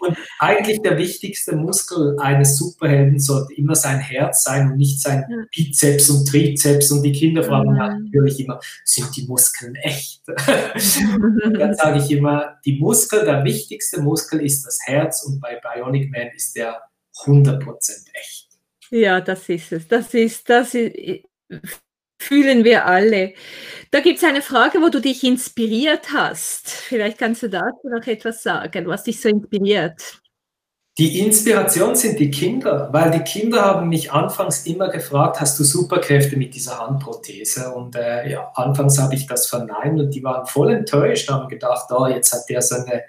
[0.00, 5.46] und eigentlich der wichtigste Muskel eines Superhelden sollte immer sein Herz sein und nicht sein
[5.54, 6.90] Bizeps und Trizeps.
[6.90, 7.78] Und die Kinder fragen mhm.
[7.78, 10.22] natürlich immer, sind die Muskeln echt?
[10.26, 16.10] dann sage ich immer, die Muskel, der wichtigste Muskel ist das Herz und bei Bionic
[16.10, 16.82] Man ist der
[17.24, 17.60] 100%
[18.12, 18.48] echt.
[18.90, 19.86] Ja, das ist es.
[19.86, 21.22] Das ist, das ist
[22.18, 23.34] fühlen wir alle.
[23.90, 26.68] Da gibt es eine Frage, wo du dich inspiriert hast.
[26.68, 30.20] Vielleicht kannst du dazu noch etwas sagen, was dich so inspiriert.
[30.96, 35.64] Die Inspiration sind die Kinder, weil die Kinder haben mich anfangs immer gefragt, hast du
[35.64, 37.74] Superkräfte mit dieser Handprothese?
[37.74, 41.86] Und äh, ja, anfangs habe ich das verneint und die waren voll enttäuscht, haben gedacht,
[41.90, 43.02] oh, jetzt hat der so eine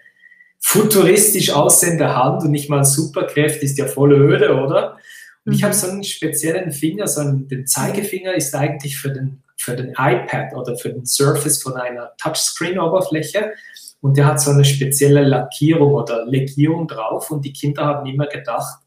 [0.60, 4.98] futuristisch aussehende Hand und nicht mal Superkräfte, ist ja voll öde, oder?
[5.46, 5.80] Und ich habe mhm.
[5.80, 10.54] so einen speziellen Finger, so einen, den Zeigefinger ist eigentlich für den, für den iPad
[10.56, 13.54] oder für den Surface von einer Touchscreen-Oberfläche
[14.02, 18.28] und der hat so eine spezielle Lackierung oder Legierung drauf und die Kinder haben immer
[18.28, 18.80] gedacht,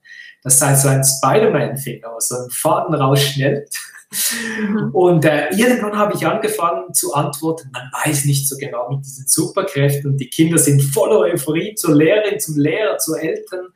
[0.42, 3.68] das sei so ein Spider-Man-Finger, so ein Faden rausschnellt.
[4.60, 4.90] Mhm.
[4.92, 9.26] Und äh, irgendwann habe ich angefangen zu antworten, man weiß nicht so genau mit diesen
[9.26, 10.12] Superkräften.
[10.12, 13.66] Und die Kinder sind voller Euphorie zur Lehrerin, zum Lehrer, zu Eltern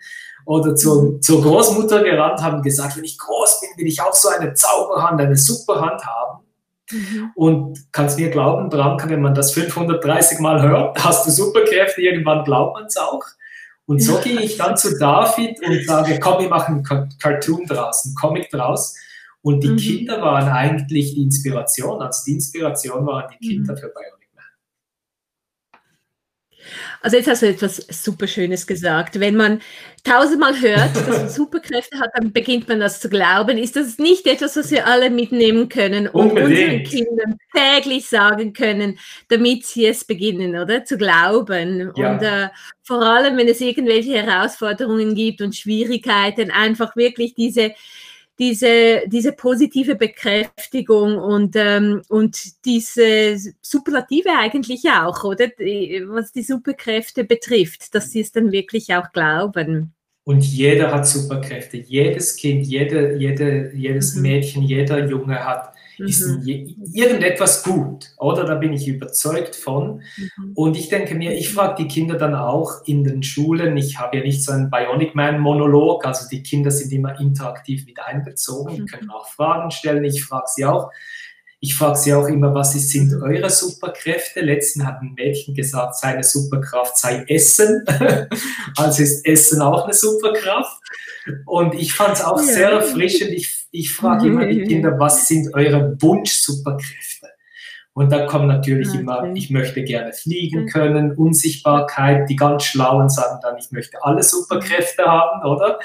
[0.44, 4.28] oder zur, zur Großmutter gerannt, haben gesagt, wenn ich groß bin, will ich auch so
[4.28, 6.44] eine Zauberhand, eine Superhand haben.
[6.90, 7.30] Mhm.
[7.34, 12.44] Und kannst mir glauben, Branka, wenn man das 530 Mal hört, hast du Superkräfte, irgendwann
[12.44, 13.24] glaubt man es auch.
[13.86, 18.04] Und so gehe ich dann zu David und sage, komm, wir machen einen Cartoon draus,
[18.04, 18.94] einen Comic draus.
[19.42, 19.76] Und die mhm.
[19.76, 22.00] Kinder waren eigentlich die Inspiration.
[22.00, 23.78] Also die Inspiration waren die Kinder mhm.
[23.78, 24.21] für Bionic.
[27.00, 29.18] Also jetzt hast du etwas super Schönes gesagt.
[29.20, 29.60] Wenn man
[30.04, 33.58] tausendmal hört, dass man Superkräfte hat, dann beginnt man das zu glauben.
[33.58, 36.50] Ist das nicht etwas, was wir alle mitnehmen können und Unbedingt.
[36.50, 38.98] unseren Kindern täglich sagen können,
[39.28, 40.84] damit sie es beginnen, oder?
[40.84, 41.92] Zu glauben.
[41.96, 42.12] Ja.
[42.12, 42.48] Und äh,
[42.82, 47.72] vor allem, wenn es irgendwelche Herausforderungen gibt und Schwierigkeiten, einfach wirklich diese
[48.38, 55.46] diese, diese positive Bekräftigung und, ähm, und diese Superlative eigentlich auch, oder?
[55.46, 59.94] Was die Superkräfte betrifft, dass sie es dann wirklich auch glauben.
[60.24, 61.78] Und jeder hat Superkräfte.
[61.78, 64.22] Jedes Kind, jede, jede, jedes mhm.
[64.22, 66.76] Mädchen, jeder Junge hat ist mhm.
[66.92, 68.44] irgendetwas gut, oder?
[68.44, 70.02] Da bin ich überzeugt von.
[70.16, 70.52] Mhm.
[70.54, 74.18] Und ich denke mir, ich frage die Kinder dann auch in den Schulen, ich habe
[74.18, 78.84] ja nicht so einen Bionic Man-Monolog, also die Kinder sind immer interaktiv mit einbezogen, die
[78.84, 80.90] können auch Fragen stellen, ich frage sie auch.
[81.64, 84.40] Ich frage sie auch immer, was sind eure Superkräfte?
[84.40, 87.84] Letzten hat ein Mädchen gesagt, seine Superkraft sei Essen.
[88.76, 90.82] also ist Essen auch eine Superkraft.
[91.46, 92.44] Und ich fand es auch ja.
[92.44, 93.30] sehr erfrischend.
[93.30, 97.28] Ich, ich frage immer die Kinder, was sind eure Wunsch-Superkräfte?
[97.94, 99.00] Und da kommt natürlich okay.
[99.00, 102.28] immer, ich möchte gerne fliegen können, Unsichtbarkeit.
[102.30, 105.78] Die ganz Schlauen sagen dann, ich möchte alle Superkräfte haben, oder?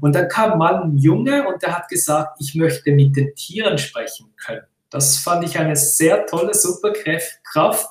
[0.00, 3.76] Und dann kam mal ein Junge und der hat gesagt, ich möchte mit den Tieren
[3.76, 4.62] sprechen können.
[4.88, 7.88] Das fand ich eine sehr tolle Superkraft.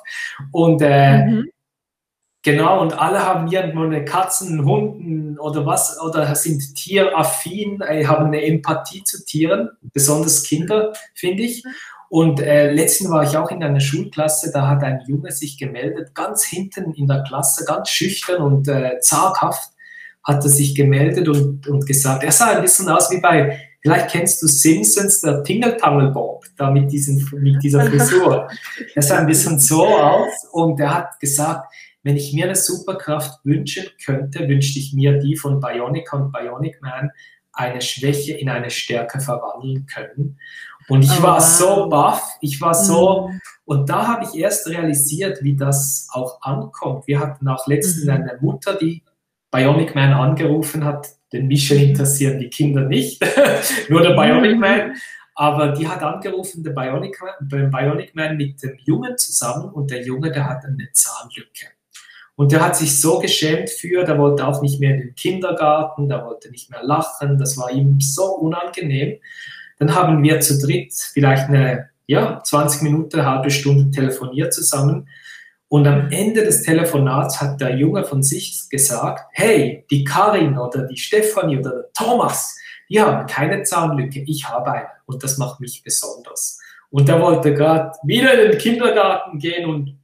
[0.51, 1.51] Und äh, mhm.
[2.43, 8.27] Genau, und alle haben irgendwo eine Katzen, Hunden oder was, oder sind tieraffin, äh, haben
[8.27, 11.63] eine Empathie zu Tieren, besonders Kinder, finde ich.
[12.09, 16.15] Und äh, letztens war ich auch in einer Schulklasse, da hat ein Junge sich gemeldet,
[16.15, 19.71] ganz hinten in der Klasse, ganz schüchtern und äh, zaghaft,
[20.23, 24.09] hat er sich gemeldet und, und gesagt, er sah ein bisschen aus wie bei, vielleicht
[24.09, 28.49] kennst du Simpsons, der Tingle Tangle Bob, da mit, diesen, mit dieser Frisur.
[28.95, 31.71] Er sah ein bisschen so aus und er hat gesagt,
[32.03, 36.81] wenn ich mir eine Superkraft wünschen könnte, wünschte ich mir die von Bionic und Bionic
[36.81, 37.11] Man,
[37.53, 40.39] eine Schwäche in eine Stärke verwandeln können.
[40.87, 43.39] Und ich oh, war so baff, ich war so, mhm.
[43.65, 47.07] und da habe ich erst realisiert, wie das auch ankommt.
[47.07, 48.11] Wir hatten auch letztens mhm.
[48.11, 49.03] eine Mutter, die
[49.51, 51.07] Bionic Man angerufen hat.
[51.31, 53.23] Den Michel interessieren die Kinder nicht,
[53.89, 54.59] nur der Bionic mhm.
[54.59, 54.95] Man.
[55.35, 60.31] Aber die hat angerufen, der Bionic, Bionic Man mit dem Jungen zusammen und der Junge,
[60.31, 61.67] der hat eine Zahnlücke.
[62.41, 66.09] Und der hat sich so geschämt für, der wollte auch nicht mehr in den Kindergarten,
[66.09, 69.19] der wollte nicht mehr lachen, das war ihm so unangenehm.
[69.77, 75.07] Dann haben wir zu dritt vielleicht eine, ja, 20 Minuten, eine halbe Stunde telefoniert zusammen.
[75.67, 80.87] Und am Ende des Telefonats hat der Junge von sich gesagt, hey, die Karin oder
[80.87, 82.57] die Stefanie oder der Thomas,
[82.89, 84.87] die haben keine Zahnlücke, ich habe eine.
[85.05, 86.59] Und das macht mich besonders.
[86.89, 90.00] Und er wollte gerade wieder in den Kindergarten gehen und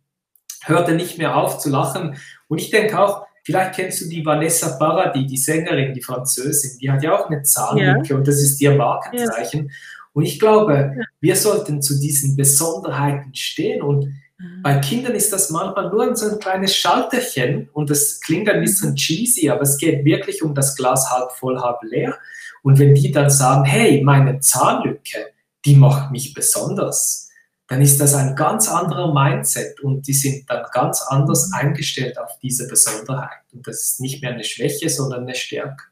[0.63, 2.17] hörte nicht mehr auf zu lachen.
[2.47, 6.91] Und ich denke auch, vielleicht kennst du die Vanessa Paradis, die Sängerin, die Französin, die
[6.91, 8.15] hat ja auch eine Zahnlücke ja.
[8.15, 9.67] und das ist ihr Markenzeichen.
[9.67, 9.73] Ja.
[10.13, 11.05] Und ich glaube, ja.
[11.21, 14.05] wir sollten zu diesen Besonderheiten stehen und
[14.37, 14.61] mhm.
[14.63, 18.91] bei Kindern ist das manchmal nur so ein kleines Schalterchen und das klingt ein bisschen
[18.91, 18.95] mhm.
[18.95, 22.17] cheesy, aber es geht wirklich um das Glas halb voll, halb leer.
[22.63, 25.27] Und wenn die dann sagen, hey, meine Zahnlücke,
[25.63, 27.26] die macht mich besonders,
[27.67, 32.39] dann ist das ein ganz anderer Mindset und die sind dann ganz anders eingestellt auf
[32.41, 33.41] diese Besonderheit.
[33.51, 35.83] Und das ist nicht mehr eine Schwäche, sondern eine Stärke.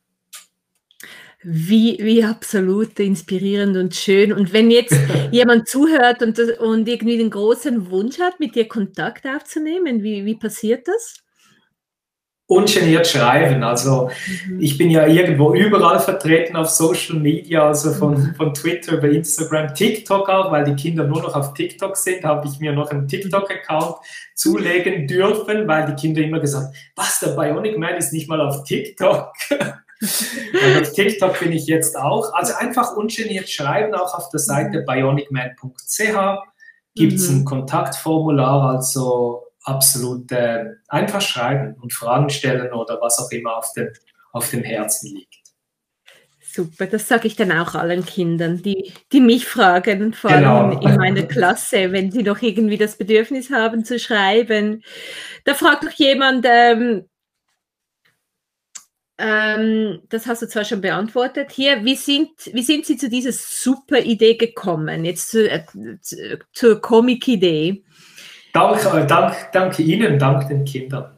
[1.43, 4.31] Wie, wie absolut inspirierend und schön.
[4.31, 4.95] Und wenn jetzt
[5.31, 10.35] jemand zuhört und, und irgendwie den großen Wunsch hat, mit dir Kontakt aufzunehmen, wie, wie
[10.35, 11.24] passiert das?
[12.47, 13.63] Ungeniert schreiben.
[13.63, 14.09] Also
[14.47, 14.59] mhm.
[14.59, 18.35] ich bin ja irgendwo überall vertreten auf Social Media, also von, mhm.
[18.35, 22.47] von Twitter über Instagram, TikTok auch, weil die Kinder nur noch auf TikTok sind, habe
[22.47, 23.97] ich mir noch einen TikTok-Account
[24.35, 28.63] zulegen dürfen, weil die Kinder immer gesagt, was, der Bionic Man ist nicht mal auf
[28.63, 29.33] TikTok.
[30.01, 32.33] Und auf TikTok bin ich jetzt auch.
[32.33, 34.85] Also einfach ungeniert schreiben, auch auf der Seite mhm.
[34.85, 36.43] bionicman.ch
[36.97, 43.31] gibt es ein Kontaktformular, also absolut äh, einfach schreiben und Fragen stellen oder was auch
[43.31, 43.89] immer auf dem,
[44.31, 45.45] auf dem Herzen liegt.
[46.39, 50.87] Super, das sage ich dann auch allen Kindern, die, die mich fragen, vor allem genau.
[50.87, 54.81] in meiner Klasse, wenn sie noch irgendwie das Bedürfnis haben zu schreiben.
[55.43, 57.09] Da fragt doch jemand, ähm,
[59.17, 63.31] ähm, das hast du zwar schon beantwortet hier, wie sind, wie sind Sie zu dieser
[63.31, 65.63] super Idee gekommen, jetzt zu, äh,
[66.01, 67.84] zu, zur Comic-Idee?
[68.55, 71.11] Dank, äh, dank, danke Ihnen, dank den Kindern.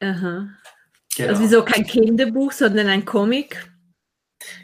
[0.00, 0.48] Aha.
[1.16, 1.28] Genau.
[1.28, 3.70] Also wieso kein Kinderbuch, sondern ein Comic?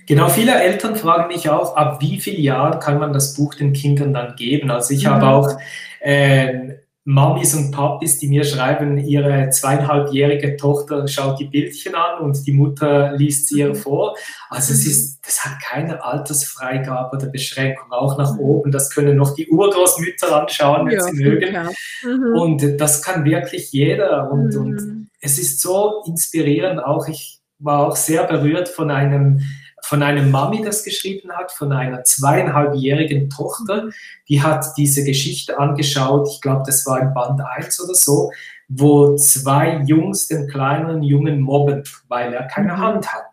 [0.06, 3.72] Genau, viele Eltern fragen mich auch, ab wie vielen Jahren kann man das Buch den
[3.72, 4.72] Kindern dann geben?
[4.72, 5.10] Also ich mhm.
[5.10, 5.60] habe auch
[6.00, 6.78] äh,
[7.08, 12.52] Mamis und Papis, die mir schreiben, ihre zweieinhalbjährige Tochter schaut die Bildchen an und die
[12.52, 13.74] Mutter liest sie ihr mhm.
[13.76, 14.16] vor.
[14.50, 18.40] Also es ist, das hat keine Altersfreigabe oder Beschränkung, auch nach mhm.
[18.40, 18.72] oben.
[18.72, 21.56] Das können noch die Urgroßmütter anschauen, wenn ja, sie mögen.
[22.02, 22.40] Mhm.
[22.40, 24.28] Und das kann wirklich jeder.
[24.32, 24.60] Und, mhm.
[24.60, 27.06] und es ist so inspirierend auch.
[27.06, 29.42] Ich war auch sehr berührt von einem
[29.86, 33.90] von einem Mami das geschrieben hat, von einer zweieinhalbjährigen Tochter.
[34.28, 38.32] Die hat diese Geschichte angeschaut, ich glaube, das war im Band 1 oder so,
[38.68, 42.78] wo zwei Jungs den kleinen Jungen mobben, weil er keine mhm.
[42.78, 43.30] Hand hat.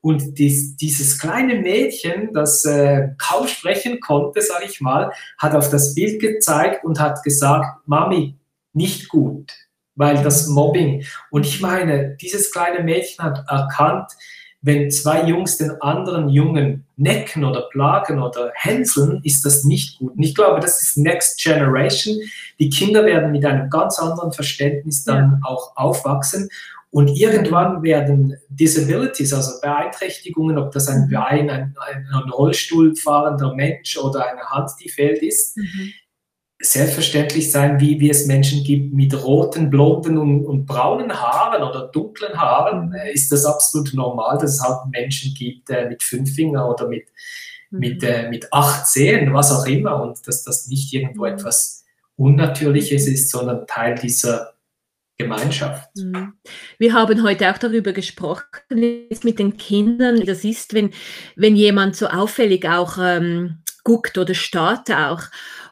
[0.00, 5.68] Und dies, dieses kleine Mädchen, das äh, kaum sprechen konnte, sage ich mal, hat auf
[5.68, 8.36] das Bild gezeigt und hat gesagt, Mami,
[8.72, 9.52] nicht gut,
[9.96, 11.04] weil das Mobbing.
[11.30, 14.12] Und ich meine, dieses kleine Mädchen hat erkannt,
[14.62, 20.16] wenn zwei Jungs den anderen Jungen necken oder plagen oder hänseln, ist das nicht gut.
[20.16, 22.16] Und ich glaube, das ist Next Generation.
[22.60, 25.48] Die Kinder werden mit einem ganz anderen Verständnis dann ja.
[25.48, 26.48] auch aufwachsen.
[26.90, 31.10] Und irgendwann werden Disabilities, also Beeinträchtigungen, ob das ein mhm.
[31.10, 35.92] Bein, ein, ein Rollstuhl fahrender Mensch oder eine Hand, die fehlt ist, mhm
[36.62, 41.88] selbstverständlich sein, wie, wie es Menschen gibt mit roten, blonden und, und braunen Haaren oder
[41.88, 46.32] dunklen Haaren, äh, ist das absolut normal, dass es halt Menschen gibt äh, mit fünf
[46.34, 47.08] Fingern oder mit,
[47.70, 47.78] mhm.
[47.80, 51.32] mit, äh, mit acht Zehen, was auch immer, und dass das nicht irgendwo mhm.
[51.32, 51.84] etwas
[52.16, 54.52] Unnatürliches ist, sondern Teil dieser
[55.18, 55.90] Gemeinschaft.
[55.96, 56.34] Mhm.
[56.78, 60.24] Wir haben heute auch darüber gesprochen, mit den Kindern.
[60.24, 60.90] Das ist, wenn,
[61.34, 65.22] wenn jemand so auffällig auch ähm, guckt oder starrt auch.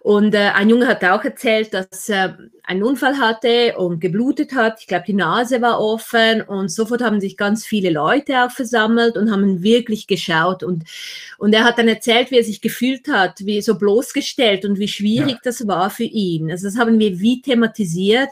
[0.03, 4.81] Und äh, ein Junge hat auch erzählt, dass er einen Unfall hatte und geblutet hat.
[4.81, 9.19] Ich glaube, die Nase war offen und sofort haben sich ganz viele Leute auch versammelt
[9.19, 10.63] und haben wirklich geschaut.
[10.63, 10.85] Und,
[11.37, 14.89] und er hat dann erzählt, wie er sich gefühlt hat, wie so bloßgestellt und wie
[14.89, 15.41] schwierig ja.
[15.43, 16.51] das war für ihn.
[16.51, 18.31] Also das haben wir wie thematisiert.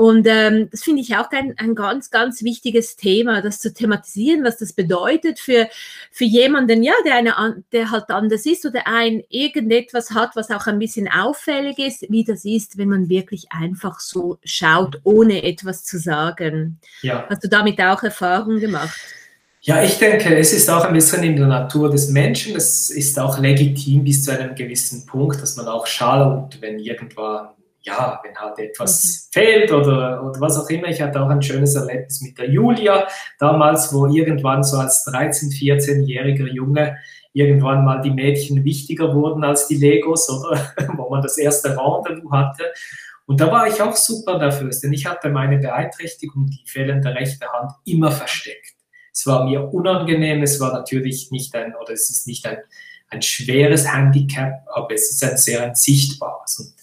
[0.00, 4.42] Und ähm, das finde ich auch ein, ein ganz, ganz wichtiges Thema, das zu thematisieren,
[4.42, 5.68] was das bedeutet für,
[6.10, 10.66] für jemanden, ja, der, eine, der halt anders ist oder ein irgendetwas hat, was auch
[10.66, 15.84] ein bisschen auffällig ist, wie das ist, wenn man wirklich einfach so schaut, ohne etwas
[15.84, 16.78] zu sagen.
[17.02, 17.26] Ja.
[17.28, 18.98] Hast du damit auch Erfahrungen gemacht?
[19.60, 22.56] Ja, ich denke, es ist auch ein bisschen in der Natur des Menschen.
[22.56, 27.50] Es ist auch legitim bis zu einem gewissen Punkt, dass man auch schaut, wenn irgendwann
[27.82, 29.40] ja, wenn halt etwas mhm.
[29.40, 30.88] fehlt oder, oder was auch immer.
[30.88, 33.06] Ich hatte auch ein schönes Erlebnis mit der Julia
[33.38, 36.98] damals, wo irgendwann so als 13-, 14-jähriger Junge
[37.32, 42.32] irgendwann mal die Mädchen wichtiger wurden als die Legos oder wo man das erste Rendezvous
[42.32, 42.64] hatte.
[43.26, 47.46] Und da war ich auch super dafür, denn ich hatte meine Beeinträchtigung, die fehlende rechte
[47.52, 48.74] Hand, immer versteckt.
[49.12, 52.58] Es war mir unangenehm, es war natürlich nicht ein, oder es ist nicht ein,
[53.08, 56.58] ein schweres Handicap, aber es ist ein sehr ein sichtbares.
[56.58, 56.74] Und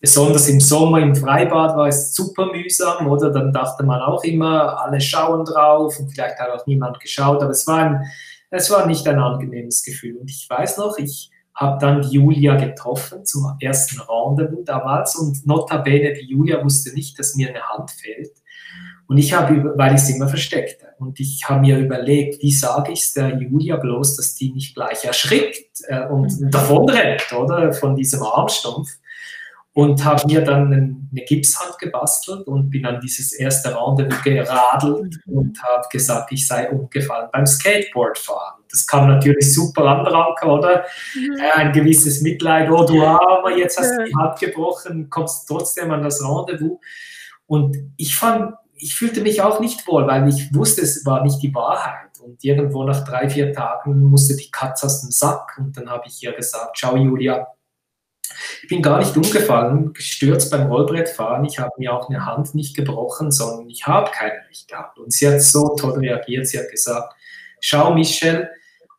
[0.00, 3.30] besonders im Sommer im Freibad war es super mühsam, oder?
[3.30, 7.50] Dann dachte man auch immer, alle schauen drauf und vielleicht hat auch niemand geschaut, aber
[7.50, 8.04] es war, ein,
[8.50, 10.16] es war nicht ein angenehmes Gefühl.
[10.16, 15.46] Und ich weiß noch, ich habe dann die Julia getroffen zum ersten Rendezvous damals und
[15.46, 18.32] notabene, die Julia wusste nicht, dass mir eine Hand fehlt.
[19.06, 22.92] Und ich habe, weil ich sie immer versteckte, und ich habe mir überlegt, wie sage
[22.92, 26.50] ich es der Julia bloß, dass die nicht gleich erschrickt äh, und mhm.
[26.50, 28.88] davonrennt, oder, von diesem Armstumpf
[29.72, 35.62] und habe mir dann eine Gipshand gebastelt und bin an dieses erste Rendezvous geradelt und
[35.62, 38.64] habe gesagt, ich sei umgefallen beim Skateboardfahren.
[38.68, 40.84] Das kam natürlich super an, Ranke, oder?
[41.14, 41.40] Mhm.
[41.54, 46.02] Ein gewisses Mitleid, oh du Armer, jetzt hast du die Hand gebrochen, kommst trotzdem an
[46.02, 46.78] das Rendezvous.
[47.46, 51.42] Und ich fand, ich fühlte mich auch nicht wohl, weil ich wusste, es war nicht
[51.42, 52.10] die Wahrheit.
[52.22, 55.56] Und irgendwo nach drei, vier Tagen musste die Katze aus dem Sack.
[55.58, 57.46] Und dann habe ich ihr gesagt, ciao Julia,
[58.62, 61.44] ich bin gar nicht umgefallen, gestürzt beim Rollbrettfahren.
[61.44, 64.98] Ich habe mir auch eine Hand nicht gebrochen, sondern ich habe keine Recht gehabt.
[64.98, 66.46] Und sie hat so toll reagiert.
[66.46, 67.14] Sie hat gesagt,
[67.60, 68.48] schau Michel,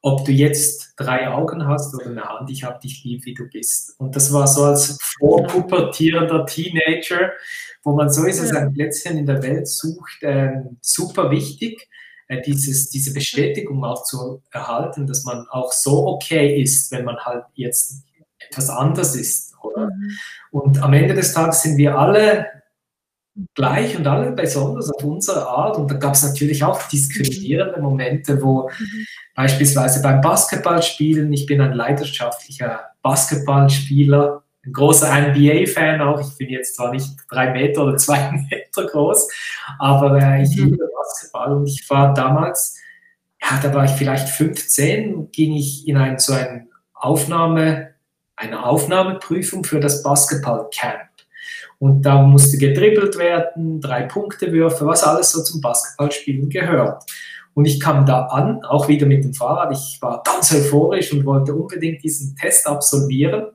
[0.01, 3.47] ob du jetzt drei Augen hast oder eine Hand, ich habe dich lieb, wie du
[3.47, 3.99] bist.
[3.99, 7.31] Und das war so als vorpubertierender Teenager,
[7.83, 11.87] wo man sowieso sein Plätzchen in der Welt sucht, äh, super wichtig,
[12.27, 17.17] äh, dieses, diese Bestätigung auch zu erhalten, dass man auch so okay ist, wenn man
[17.17, 18.03] halt jetzt
[18.51, 19.55] etwas anders ist.
[19.63, 19.87] Oder?
[19.87, 20.11] Mhm.
[20.51, 22.47] Und am Ende des Tages sind wir alle
[23.55, 25.77] gleich und alle besonders auf unsere Art.
[25.77, 29.05] Und da gab es natürlich auch diskriminierende Momente, wo mhm.
[29.35, 36.19] beispielsweise beim Basketballspielen, ich bin ein leidenschaftlicher Basketballspieler, ein großer NBA-Fan auch.
[36.19, 39.27] Ich bin jetzt zwar nicht drei Meter oder zwei Meter groß,
[39.79, 40.71] aber äh, ich mhm.
[40.71, 42.77] liebe Basketball und ich war damals,
[43.41, 47.90] ja, da war ich vielleicht 15, ging ich in ein, so ein Aufnahme,
[48.41, 51.09] eine Aufnahmeprüfung für das Basketballcamp.
[51.79, 57.03] Und da musste gedribbelt werden, drei Punkte Würfe, was alles so zum Basketballspielen gehört.
[57.53, 59.71] Und ich kam da an, auch wieder mit dem Fahrrad.
[59.71, 63.47] Ich war ganz euphorisch und wollte unbedingt diesen Test absolvieren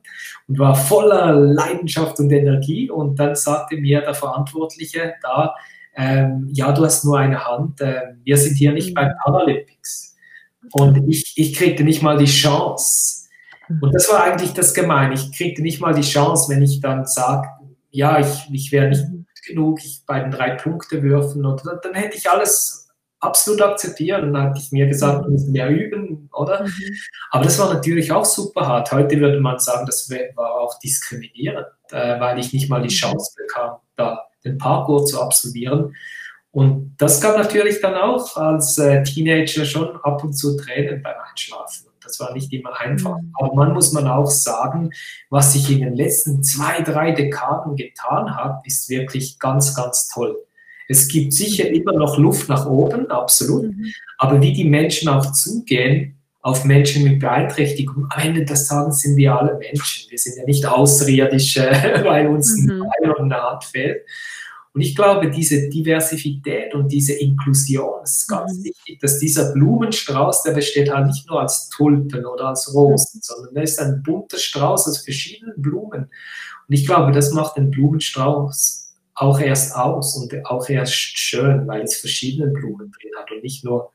[0.49, 2.91] und war voller Leidenschaft und Energie.
[2.91, 5.55] Und dann sagte mir der Verantwortliche da,
[5.95, 8.95] ähm, ja, du hast nur eine Hand, äh, wir sind hier nicht mhm.
[8.95, 10.17] beim Paralympics.
[10.73, 13.16] Und ich, ich kriegte nicht mal die Chance.
[13.69, 15.15] Und das war eigentlich das Gemeine.
[15.15, 17.49] Ich kriegte nicht mal die Chance, wenn ich dann sage,
[17.91, 21.95] ja, ich, ich wäre nicht gut genug, ich bei den drei Punkte würfen, oder dann
[21.95, 22.89] hätte ich alles
[23.21, 26.65] absolut akzeptiert und dann hätte ich mir gesagt, wir müssen mehr üben, oder?
[26.65, 26.97] Mhm.
[27.31, 28.93] Aber das war natürlich auch super hart.
[28.93, 32.99] Heute würde man sagen, das war auch diskriminierend, äh, weil ich nicht mal die mhm.
[32.99, 35.95] Chance bekam, da den Parkour zu absolvieren.
[36.53, 41.17] Und das gab natürlich dann auch als äh, Teenager schon ab und zu Tränen beim
[41.29, 41.86] Einschlafen.
[42.17, 43.19] Das war nicht immer einfach.
[43.19, 43.33] Mhm.
[43.35, 44.91] Aber man muss man auch sagen,
[45.31, 50.37] was sich in den letzten zwei, drei Dekaden getan hat, ist wirklich ganz, ganz toll.
[50.89, 53.65] Es gibt sicher immer noch Luft nach oben, absolut.
[53.65, 53.93] Mhm.
[54.19, 59.17] Aber wie die Menschen auch zugehen auf Menschen mit Beeinträchtigung, am Ende des Tages sind
[59.17, 60.09] wir alle Menschen.
[60.11, 61.63] Wir sind ja nicht Außerirdische,
[62.05, 62.81] weil uns ein mhm.
[62.81, 64.03] Bein oder eine Hand fehlt.
[64.77, 68.65] Und ich glaube, diese Diversität und diese Inklusion ist ganz mhm.
[68.65, 73.55] wichtig, dass dieser Blumenstrauß, der besteht halt nicht nur als Tulpen oder als Rosen, sondern
[73.55, 76.11] der ist ein bunter Strauß aus verschiedenen Blumen.
[76.69, 81.81] Und ich glaube, das macht den Blumenstrauß auch erst aus und auch erst schön, weil
[81.81, 83.95] es verschiedene Blumen drin hat und nicht nur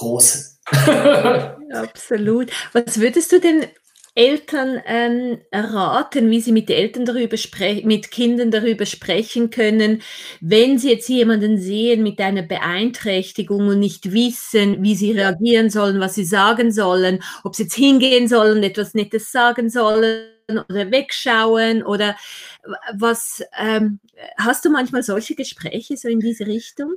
[0.00, 0.56] Rosen.
[1.74, 2.50] Absolut.
[2.72, 3.66] Was würdest du denn
[4.16, 10.02] Eltern ähm, raten, wie sie mit Eltern darüber sprechen, mit Kindern darüber sprechen können,
[10.40, 16.00] wenn sie jetzt jemanden sehen mit einer Beeinträchtigung und nicht wissen, wie sie reagieren sollen,
[16.00, 21.82] was sie sagen sollen, ob sie jetzt hingehen sollen, etwas Nettes sagen sollen oder wegschauen
[21.82, 22.16] oder
[22.94, 23.98] was ähm,
[24.38, 26.94] hast du manchmal solche Gespräche so in diese Richtung?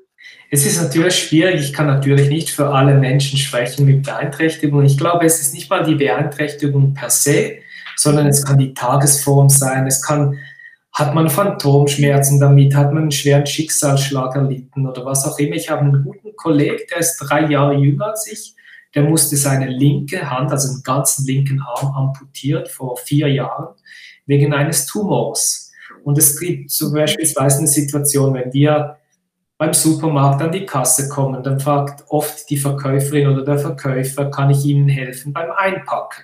[0.52, 1.62] Es ist natürlich schwierig.
[1.62, 4.84] Ich kann natürlich nicht für alle Menschen sprechen mit Beeinträchtigung.
[4.84, 7.58] Ich glaube, es ist nicht mal die Beeinträchtigung per se,
[7.96, 9.88] sondern es kann die Tagesform sein.
[9.88, 10.38] Es kann,
[10.94, 15.56] hat man Phantomschmerzen damit, hat man einen schweren Schicksalsschlag erlitten oder was auch immer.
[15.56, 18.56] Ich habe einen guten Kollegen, der ist drei Jahre jünger als ich.
[18.96, 23.76] Der musste seine linke Hand, also den ganzen linken Arm amputiert vor vier Jahren
[24.26, 25.72] wegen eines Tumors.
[26.04, 28.98] Und es gibt zum Beispiel eine Situation, wenn wir
[29.58, 34.50] beim Supermarkt an die Kasse kommen, dann fragt oft die Verkäuferin oder der Verkäufer, kann
[34.50, 36.24] ich Ihnen helfen beim Einpacken?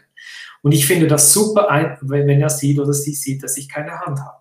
[0.62, 1.68] Und ich finde das super,
[2.02, 4.38] wenn er sieht oder sie sieht, dass ich keine Hand habe.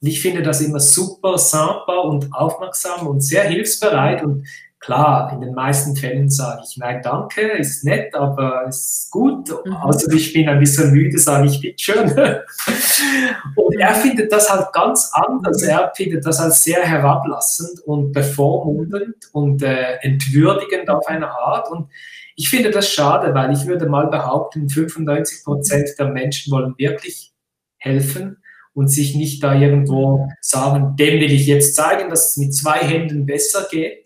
[0.00, 4.46] Und ich finde das immer super, sympa und aufmerksam und sehr hilfsbereit und
[4.84, 9.48] Klar, in den meisten Fällen sage ich nein, danke, ist nett, aber ist gut.
[9.64, 9.76] Mhm.
[9.76, 12.10] Also ich bin ein bisschen müde, sage ich bitte schön.
[13.56, 15.62] Und er findet das halt ganz anders.
[15.62, 15.68] Mhm.
[15.70, 21.70] Er findet das als sehr herablassend und bevormundend und äh, entwürdigend auf eine Art.
[21.70, 21.88] Und
[22.36, 27.32] ich finde das schade, weil ich würde mal behaupten, 95 Prozent der Menschen wollen wirklich
[27.78, 28.36] helfen
[28.74, 32.80] und sich nicht da irgendwo sagen, dem will ich jetzt zeigen, dass es mit zwei
[32.80, 34.03] Händen besser geht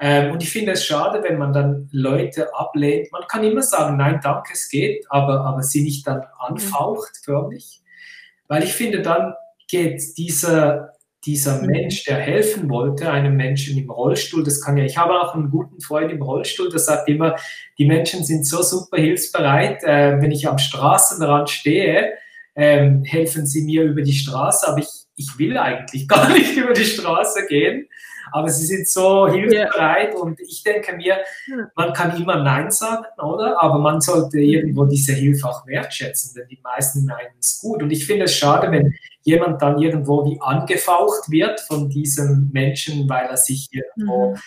[0.00, 3.10] ähm, und ich finde es schade, wenn man dann Leute ablehnt.
[3.10, 7.80] Man kann immer sagen, nein, danke, es geht, aber, aber sie nicht dann anfaucht förmlich.
[8.46, 9.34] Weil ich finde, dann
[9.68, 10.92] geht dieser,
[11.26, 11.66] dieser mhm.
[11.66, 15.50] Mensch, der helfen wollte, einem Menschen im Rollstuhl, das kann ja, ich habe auch einen
[15.50, 17.34] guten Freund im Rollstuhl, der sagt immer,
[17.76, 22.12] die Menschen sind so super hilfsbereit, äh, wenn ich am Straßenrand stehe,
[22.54, 26.72] äh, helfen sie mir über die Straße, aber ich ich will eigentlich gar nicht über
[26.72, 27.88] die Straße gehen,
[28.32, 30.20] aber sie sind so hilfsbereit ja.
[30.20, 31.18] und ich denke mir,
[31.74, 33.60] man kann immer Nein sagen, oder?
[33.62, 37.82] Aber man sollte irgendwo diese Hilfe auch wertschätzen, denn die meisten meinen es gut.
[37.82, 43.08] Und ich finde es schade, wenn jemand dann irgendwo wie angefaucht wird von diesem Menschen,
[43.08, 44.38] weil er sich irgendwo mhm.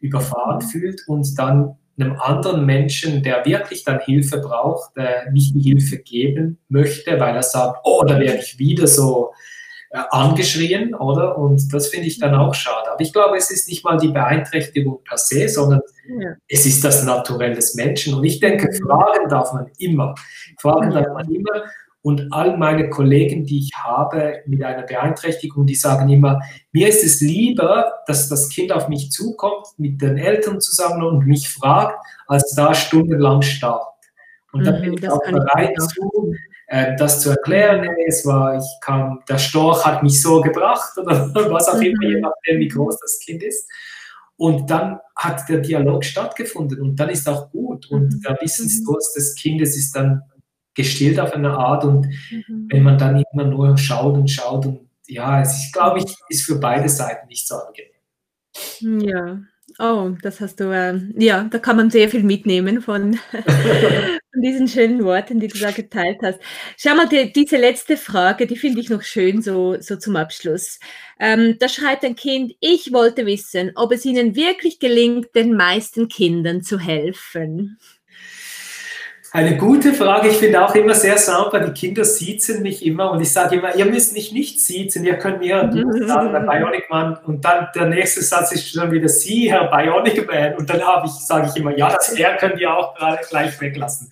[0.00, 5.60] überfahren fühlt und dann einem anderen Menschen, der wirklich dann Hilfe braucht, äh, nicht die
[5.60, 9.32] Hilfe geben möchte, weil er sagt, oh, da werde ich wieder so
[9.90, 11.38] angeschrien, oder?
[11.38, 12.90] Und das finde ich dann auch schade.
[12.92, 15.80] Aber ich glaube, es ist nicht mal die Beeinträchtigung per se, sondern
[16.20, 16.30] ja.
[16.48, 18.14] es ist das Naturell des Menschen.
[18.14, 18.86] Und ich denke, mhm.
[18.86, 20.14] fragen darf man immer.
[20.60, 21.64] Fragen darf man immer.
[22.02, 26.40] Und all meine Kollegen, die ich habe mit einer Beeinträchtigung, die sagen immer,
[26.72, 31.26] mir ist es lieber, dass das Kind auf mich zukommt, mit den Eltern zusammen und
[31.26, 33.88] mich fragt, als da stundenlang starrt.
[34.52, 36.34] Und dann mhm, bin ich auch bereit zu,
[36.68, 37.80] äh, das zu erklären.
[37.82, 42.02] Nee, es war, ich kam, der Storch hat mich so gebracht oder was auch immer,
[42.02, 42.22] je mhm.
[42.22, 43.68] nachdem, wie groß das Kind ist.
[44.36, 47.90] Und dann hat der Dialog stattgefunden und dann ist auch gut.
[47.90, 48.22] Und mhm.
[48.22, 50.22] der Wissensdurst des Kindes ist dann
[50.74, 51.84] gestillt auf eine Art.
[51.84, 52.68] Und mhm.
[52.70, 56.44] wenn man dann immer nur schaut und schaut und ja, es ist, glaube ich, ist
[56.44, 59.08] für beide Seiten nicht so angenehm.
[59.08, 59.40] Ja,
[59.78, 64.68] oh, das hast du, äh, ja, da kann man sehr viel mitnehmen von, von diesen
[64.68, 66.40] schönen Worten, die du da geteilt hast.
[66.76, 70.80] Schau mal, die, diese letzte Frage, die finde ich noch schön so, so zum Abschluss.
[71.20, 76.08] Ähm, da schreibt ein Kind, ich wollte wissen, ob es ihnen wirklich gelingt, den meisten
[76.08, 77.78] Kindern zu helfen.
[79.30, 80.28] Eine gute Frage.
[80.28, 83.76] Ich finde auch immer sehr sauber, die Kinder siezen mich immer und ich sage immer,
[83.76, 85.70] ihr müsst mich nicht siezen, ihr könnt mir
[86.06, 90.26] sagen, Herr Bionic Man und dann der nächste Satz ist schon wieder Sie, Herr Bionic
[90.26, 93.18] Man und dann habe ich, sage ich immer, ja, das R könnt ihr auch gerade
[93.28, 94.10] gleich weglassen.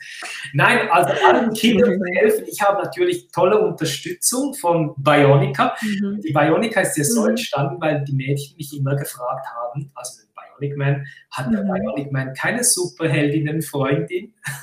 [0.52, 2.44] Nein, also allen Kindern helfen.
[2.46, 5.76] Ich habe natürlich tolle Unterstützung von Bionica.
[5.80, 6.20] Mhm.
[6.20, 7.30] Die Bionica ist ja so mhm.
[7.30, 10.26] entstanden, weil die Mädchen mich immer gefragt haben, also
[10.59, 11.72] Bionic Man, hat der mhm.
[11.72, 14.34] Bionic Man keine Superheldinnen-Freundin?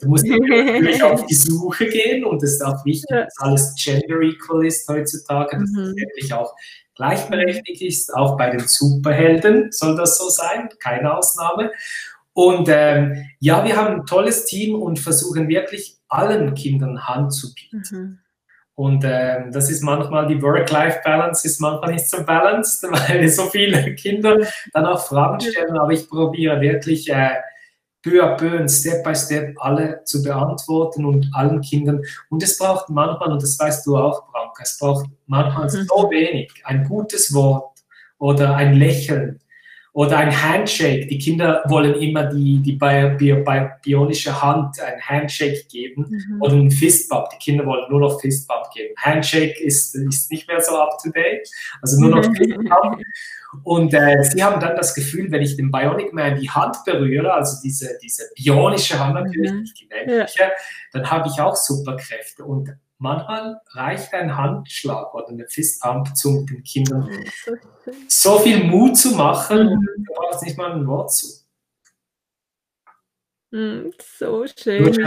[0.00, 4.20] du musst natürlich auf die Suche gehen und es ist auch wichtig, dass alles gender
[4.20, 5.80] equal ist heutzutage, dass mhm.
[5.80, 6.54] es wirklich auch
[6.94, 8.14] gleichberechtigt ist.
[8.14, 11.72] Auch bei den Superhelden soll das so sein, keine Ausnahme.
[12.32, 17.52] Und ähm, ja, wir haben ein tolles Team und versuchen wirklich allen Kindern Hand zu
[17.52, 18.20] bieten.
[18.78, 23.96] Und ähm, das ist manchmal die Work-Life-Balance, ist manchmal nicht so balanced, weil so viele
[23.96, 24.38] Kinder
[24.72, 25.76] dann auch Fragen stellen.
[25.76, 27.40] Aber ich probiere wirklich äh,
[28.04, 32.04] peu à peu und Step by Step alle zu beantworten und allen Kindern.
[32.30, 35.88] Und es braucht manchmal, und das weißt du auch, Branka, es braucht manchmal mhm.
[35.88, 37.80] so wenig, ein gutes Wort
[38.18, 39.40] oder ein Lächeln
[39.92, 41.06] oder ein Handshake.
[41.06, 42.78] Die Kinder wollen immer die, die
[43.82, 46.42] bionische Hand ein Handshake geben mhm.
[46.42, 47.30] oder ein Fistbump.
[47.30, 48.94] Die Kinder wollen nur noch Fistbump geben.
[48.96, 51.48] Handshake ist, ist nicht mehr so up to date,
[51.82, 53.02] also nur noch Fistbump.
[53.64, 57.32] Und äh, sie haben dann das Gefühl, wenn ich dem Bionic Man die Hand berühre,
[57.32, 59.60] also diese, diese bionische Hand natürlich, mhm.
[59.60, 60.50] nicht die menschliche, ja.
[60.92, 62.44] dann habe ich auch Superkräfte.
[62.44, 67.08] Und manchmal reicht ein Handschlag oder eine Fistpump, um den Kindern
[68.08, 69.72] so viel Mut zu machen mhm.
[69.72, 71.26] und du brauchst nicht mal ein Wort zu.
[73.50, 74.92] Mhm, so schön.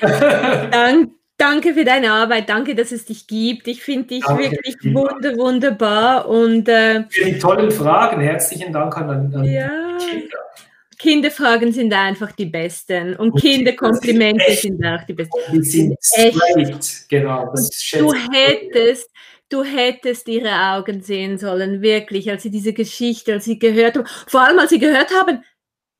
[0.00, 3.68] Dank, danke für deine Arbeit, danke, dass es dich gibt.
[3.68, 8.20] Ich finde dich danke, wirklich wunder, wunderbar und äh, für die tollen Fragen.
[8.20, 9.68] Herzlichen Dank an, an ja.
[9.98, 10.45] die Kinder.
[10.98, 15.38] Kinderfragen sind einfach die besten und, und Kinderkomplimente sind auch die besten.
[15.52, 17.52] Die sind straight, genau.
[17.92, 19.10] du hättest,
[19.48, 24.06] du hättest ihre Augen sehen sollen, wirklich, als sie diese Geschichte, als sie gehört haben,
[24.26, 25.42] vor allem als sie gehört haben,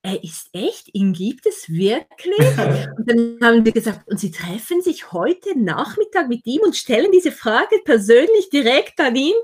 [0.07, 2.39] er ist echt, ihn gibt es wirklich?
[2.97, 7.11] Und dann haben sie gesagt, und sie treffen sich heute Nachmittag mit ihm und stellen
[7.13, 9.35] diese Frage persönlich direkt an ihn.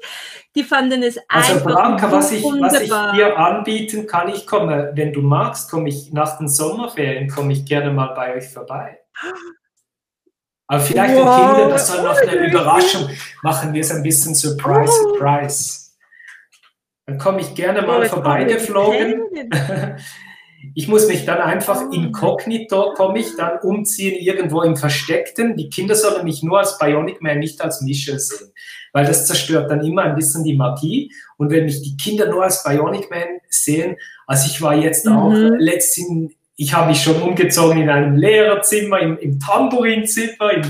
[0.55, 4.93] Die fanden es also einfach Blanca, was ich, was ich dir anbieten kann, ich komme,
[4.95, 9.01] wenn du magst, komme ich nach den Sommerferien, komme ich gerne mal bei euch vorbei.
[10.69, 11.25] Aber vielleicht wow.
[11.25, 13.11] den Kindern, das soll noch eine Überraschung,
[13.43, 15.81] machen wir es ein bisschen Surprise, Surprise.
[17.07, 19.51] Dann komme ich gerne mal oh, vorbeigeflogen.
[20.75, 21.91] Ich muss mich dann einfach ah.
[21.93, 25.57] inkognito, komme ich dann umziehen, irgendwo im Versteckten.
[25.57, 28.53] Die Kinder sollen mich nur als Bionic Man, nicht als Michel sehen,
[28.93, 31.13] weil das zerstört dann immer ein bisschen die Magie.
[31.37, 33.97] Und wenn mich die Kinder nur als Bionic Man sehen,
[34.27, 35.17] also ich war jetzt mhm.
[35.17, 40.63] auch letztens, ich habe mich schon umgezogen in einem Lehrerzimmer, im, im Tambourinzimmer, im,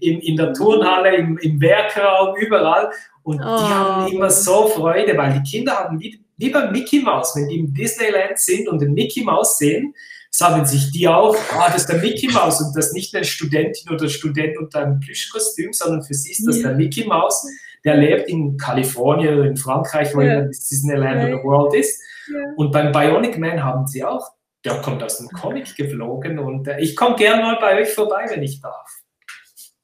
[0.00, 2.90] im, in der Turnhalle, im, im Werkraum, überall.
[3.22, 3.42] Und oh.
[3.42, 7.48] die haben immer so Freude, weil die Kinder haben wie, wie beim Mickey Mouse, wenn
[7.48, 9.94] die im Disneyland sind und den Mickey Mouse sehen,
[10.30, 13.24] sagen sich die auch, ah, das ist der Mickey Mouse und das ist nicht eine
[13.24, 16.68] Studentin oder Student unter einem Plüschkostüm, sondern für sie ist das ja.
[16.68, 17.46] der Mickey Mouse,
[17.84, 20.42] der lebt in Kalifornien oder in Frankreich, wo ja.
[20.42, 21.28] das Disneyland ja.
[21.28, 22.00] oder World ist.
[22.32, 22.52] Ja.
[22.56, 24.32] Und beim Bionic Man haben sie auch,
[24.64, 28.26] der kommt aus dem Comic geflogen und äh, ich komme gern mal bei euch vorbei,
[28.28, 28.97] wenn ich darf.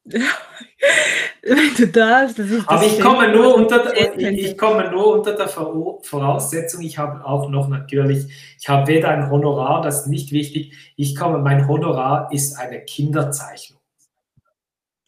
[0.05, 5.15] Wenn du darfst, das ist das Aber ich komme, nur unter, ich, ich komme nur
[5.15, 8.27] unter der Voraussetzung, ich habe auch noch natürlich,
[8.61, 12.83] ich habe weder ein Honorar, das ist nicht wichtig, ich komme, mein Honorar ist eine
[12.85, 13.81] Kinderzeichnung.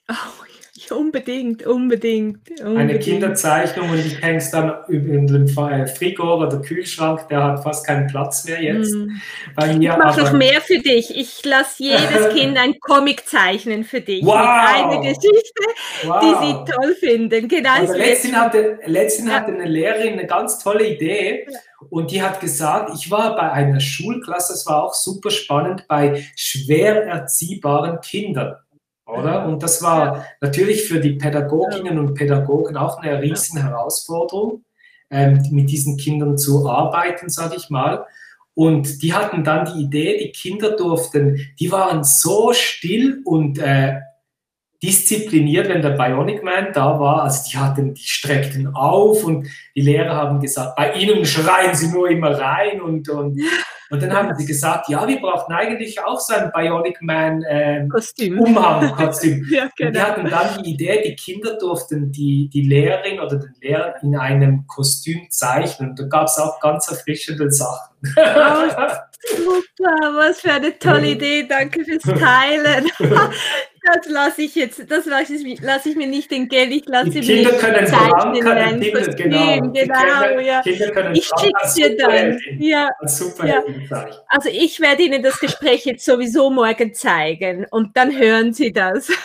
[0.09, 0.15] Oh,
[0.91, 2.79] Unbedingt, unbedingt, unbedingt.
[2.79, 7.87] Eine Kinderzeichnung und ich hänge es dann in den Frigo oder Kühlschrank, der hat fast
[7.87, 8.95] keinen Platz mehr jetzt.
[8.95, 9.11] Mm.
[9.55, 11.17] Bei mir, ich mache noch mehr für dich.
[11.17, 14.25] Ich lasse jedes Kind ein Comic zeichnen für dich.
[14.25, 14.37] Wow.
[14.37, 15.63] Mit einer Geschichte,
[16.05, 16.21] wow.
[16.21, 17.49] die sie toll finden.
[17.49, 17.71] Genau.
[17.71, 21.47] Also letztens hatte, letztens hatte eine Lehrerin eine ganz tolle Idee.
[21.91, 26.25] Und die hat gesagt, ich war bei einer Schulklasse, das war auch super spannend, bei
[26.35, 28.57] schwer erziehbaren Kindern
[29.07, 29.47] oder?
[29.47, 34.65] Und das war natürlich für die Pädagoginnen und Pädagogen auch eine riesen Herausforderung,
[35.11, 38.05] ähm, mit diesen Kindern zu arbeiten, sage ich mal.
[38.55, 44.01] Und die hatten dann die Idee, die Kinder durften, die waren so still und äh,
[44.83, 47.25] diszipliniert, wenn der Bionic Man da war.
[47.25, 51.89] Also die hatten, die streckten auf und die Lehrer haben gesagt, bei ihnen schreien sie
[51.89, 53.41] nur immer rein und, und,
[53.91, 57.87] und dann haben sie gesagt, ja, wir brauchen eigentlich auch so ein Bionic Man äh,
[57.89, 58.41] Kostüm.
[58.41, 59.47] Umhang, Kostüm.
[59.51, 59.89] ja, genau.
[59.89, 63.95] Und die hatten dann die Idee, die Kinder durften die, die Lehrerin oder den Lehrer
[64.03, 65.91] in einem Kostüm zeichnen.
[65.91, 67.97] Und da gab es auch ganz erfrischende Sachen.
[68.17, 68.89] Oh,
[69.37, 71.47] super, was für eine tolle Idee.
[71.49, 72.91] Danke fürs Teilen.
[73.87, 76.73] Das lasse ich jetzt, das lasse ich, lasse ich mir nicht entgehen.
[76.73, 79.71] Ich lasse die Kinder mir können können, Kinder, genau.
[79.71, 80.61] genau Kinder, ja.
[80.63, 82.39] Kinder können ich schicke dir dann.
[82.59, 83.63] Ja, super ja.
[84.29, 89.09] Also ich werde Ihnen das Gespräch jetzt sowieso morgen zeigen und dann hören Sie das.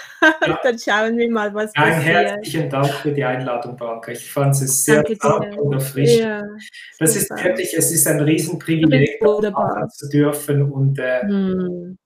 [0.45, 0.59] Ja.
[0.61, 2.15] dann schauen wir mal, was Ein passiert.
[2.15, 4.11] herzlichen Dank für die Einladung, Branka.
[4.11, 6.43] Ich fand es sehr sanft und erfrischend.
[6.99, 11.97] Das ist wirklich, es ist ein Riesenprivileg, zu dürfen und äh, hm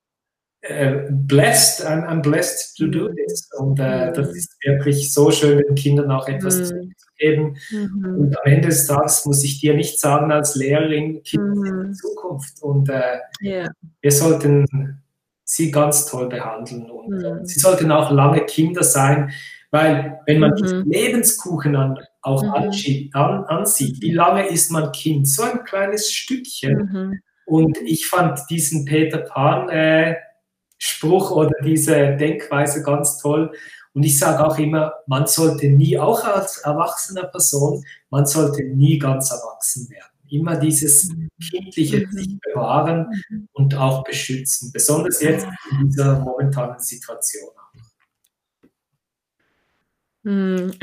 [1.10, 3.16] blessed, I'm, I'm, blessed to do mhm.
[3.16, 3.50] this.
[3.58, 4.36] Und äh, das mhm.
[4.36, 6.94] ist wirklich so schön, den Kindern auch etwas mhm.
[6.98, 7.58] zu geben.
[7.72, 8.16] Mhm.
[8.18, 11.66] Und am Ende des Tages muss ich dir nicht sagen, als Lehrerin, Kinder mhm.
[11.66, 12.64] sind die Zukunft.
[12.64, 13.70] Und äh, yeah.
[14.02, 15.02] wir sollten
[15.44, 16.90] sie ganz toll behandeln.
[16.90, 17.46] Und mhm.
[17.46, 19.32] sie sollten auch lange Kinder sein,
[19.72, 20.90] weil wenn man mhm.
[20.90, 25.28] Lebenskuchen an, auch ansieht, an, ansieht, wie lange ist man Kind?
[25.28, 27.22] So ein kleines Stückchen.
[27.46, 30.16] Und ich fand diesen Peter Pan äh,
[30.86, 33.52] Spruch oder diese Denkweise ganz toll.
[33.94, 39.00] Und ich sage auch immer, man sollte nie, auch als erwachsener Person, man sollte nie
[39.00, 40.12] ganz erwachsen werden.
[40.30, 41.10] Immer dieses
[41.50, 42.12] kindliche mhm.
[42.12, 43.48] sich bewahren mhm.
[43.54, 47.50] und auch beschützen, besonders jetzt in dieser momentanen Situation.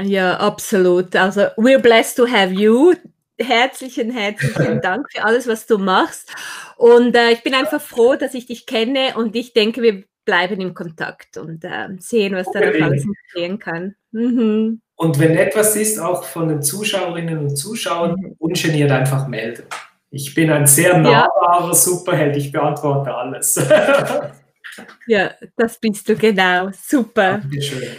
[0.00, 1.16] Ja, absolut.
[1.16, 2.94] Also, we're blessed to have you
[3.38, 6.34] herzlichen, herzlichen Dank für alles, was du machst.
[6.76, 10.60] Und äh, ich bin einfach froh, dass ich dich kenne und ich denke, wir bleiben
[10.60, 13.94] im Kontakt und äh, sehen, was da noch alles entstehen kann.
[14.12, 14.80] Mhm.
[14.94, 18.36] Und wenn etwas ist, auch von den Zuschauerinnen und Zuschauern, mhm.
[18.38, 19.64] ungeniert einfach melden.
[20.10, 21.74] Ich bin ein sehr nahbarer ja.
[21.74, 23.54] Superheld, ich beantworte alles.
[25.06, 26.70] ja, das bist du genau.
[26.72, 27.38] Super.
[27.38, 27.96] Dankeschön.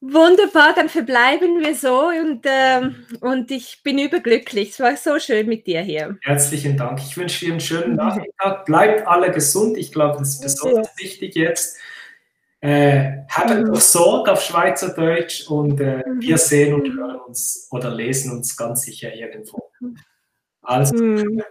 [0.00, 4.70] Wunderbar, dann verbleiben wir so und, ähm, und ich bin überglücklich.
[4.70, 6.18] Es war so schön mit dir hier.
[6.22, 7.00] Herzlichen Dank.
[7.00, 7.96] Ich wünsche dir einen schönen mhm.
[7.96, 8.66] Nachmittag.
[8.66, 9.76] Bleibt alle gesund.
[9.76, 11.02] Ich glaube, das ist besonders ja.
[11.04, 11.78] wichtig jetzt.
[12.60, 13.74] Äh, habt mhm.
[13.76, 16.20] Sorge auf Schweizerdeutsch und äh, mhm.
[16.20, 19.70] wir sehen und hören uns oder lesen uns ganz sicher irgendwo.
[20.62, 21.42] Also, mhm.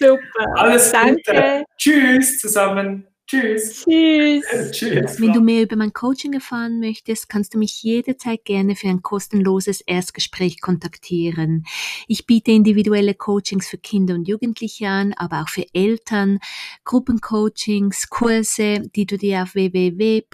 [0.00, 0.56] super.
[0.56, 1.16] Alles Danke.
[1.16, 1.64] Gute.
[1.76, 3.06] Tschüss zusammen.
[3.26, 3.84] Tschüss.
[3.84, 4.44] Tschüss.
[4.72, 5.20] Tschüss.
[5.20, 9.00] Wenn du mehr über mein Coaching erfahren möchtest, kannst du mich jederzeit gerne für ein
[9.00, 11.64] kostenloses Erstgespräch kontaktieren.
[12.06, 16.38] Ich biete individuelle Coachings für Kinder und Jugendliche an, aber auch für Eltern,
[16.84, 20.28] Gruppencoachings, Kurse, die du dir auf www.kidster.ch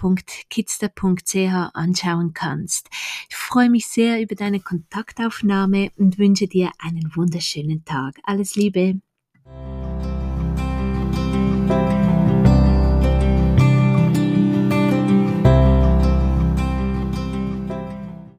[1.73, 2.89] anschauen kannst.
[3.29, 8.15] Ich freue mich sehr über deine Kontaktaufnahme und wünsche dir einen wunderschönen Tag.
[8.23, 8.99] Alles Liebe.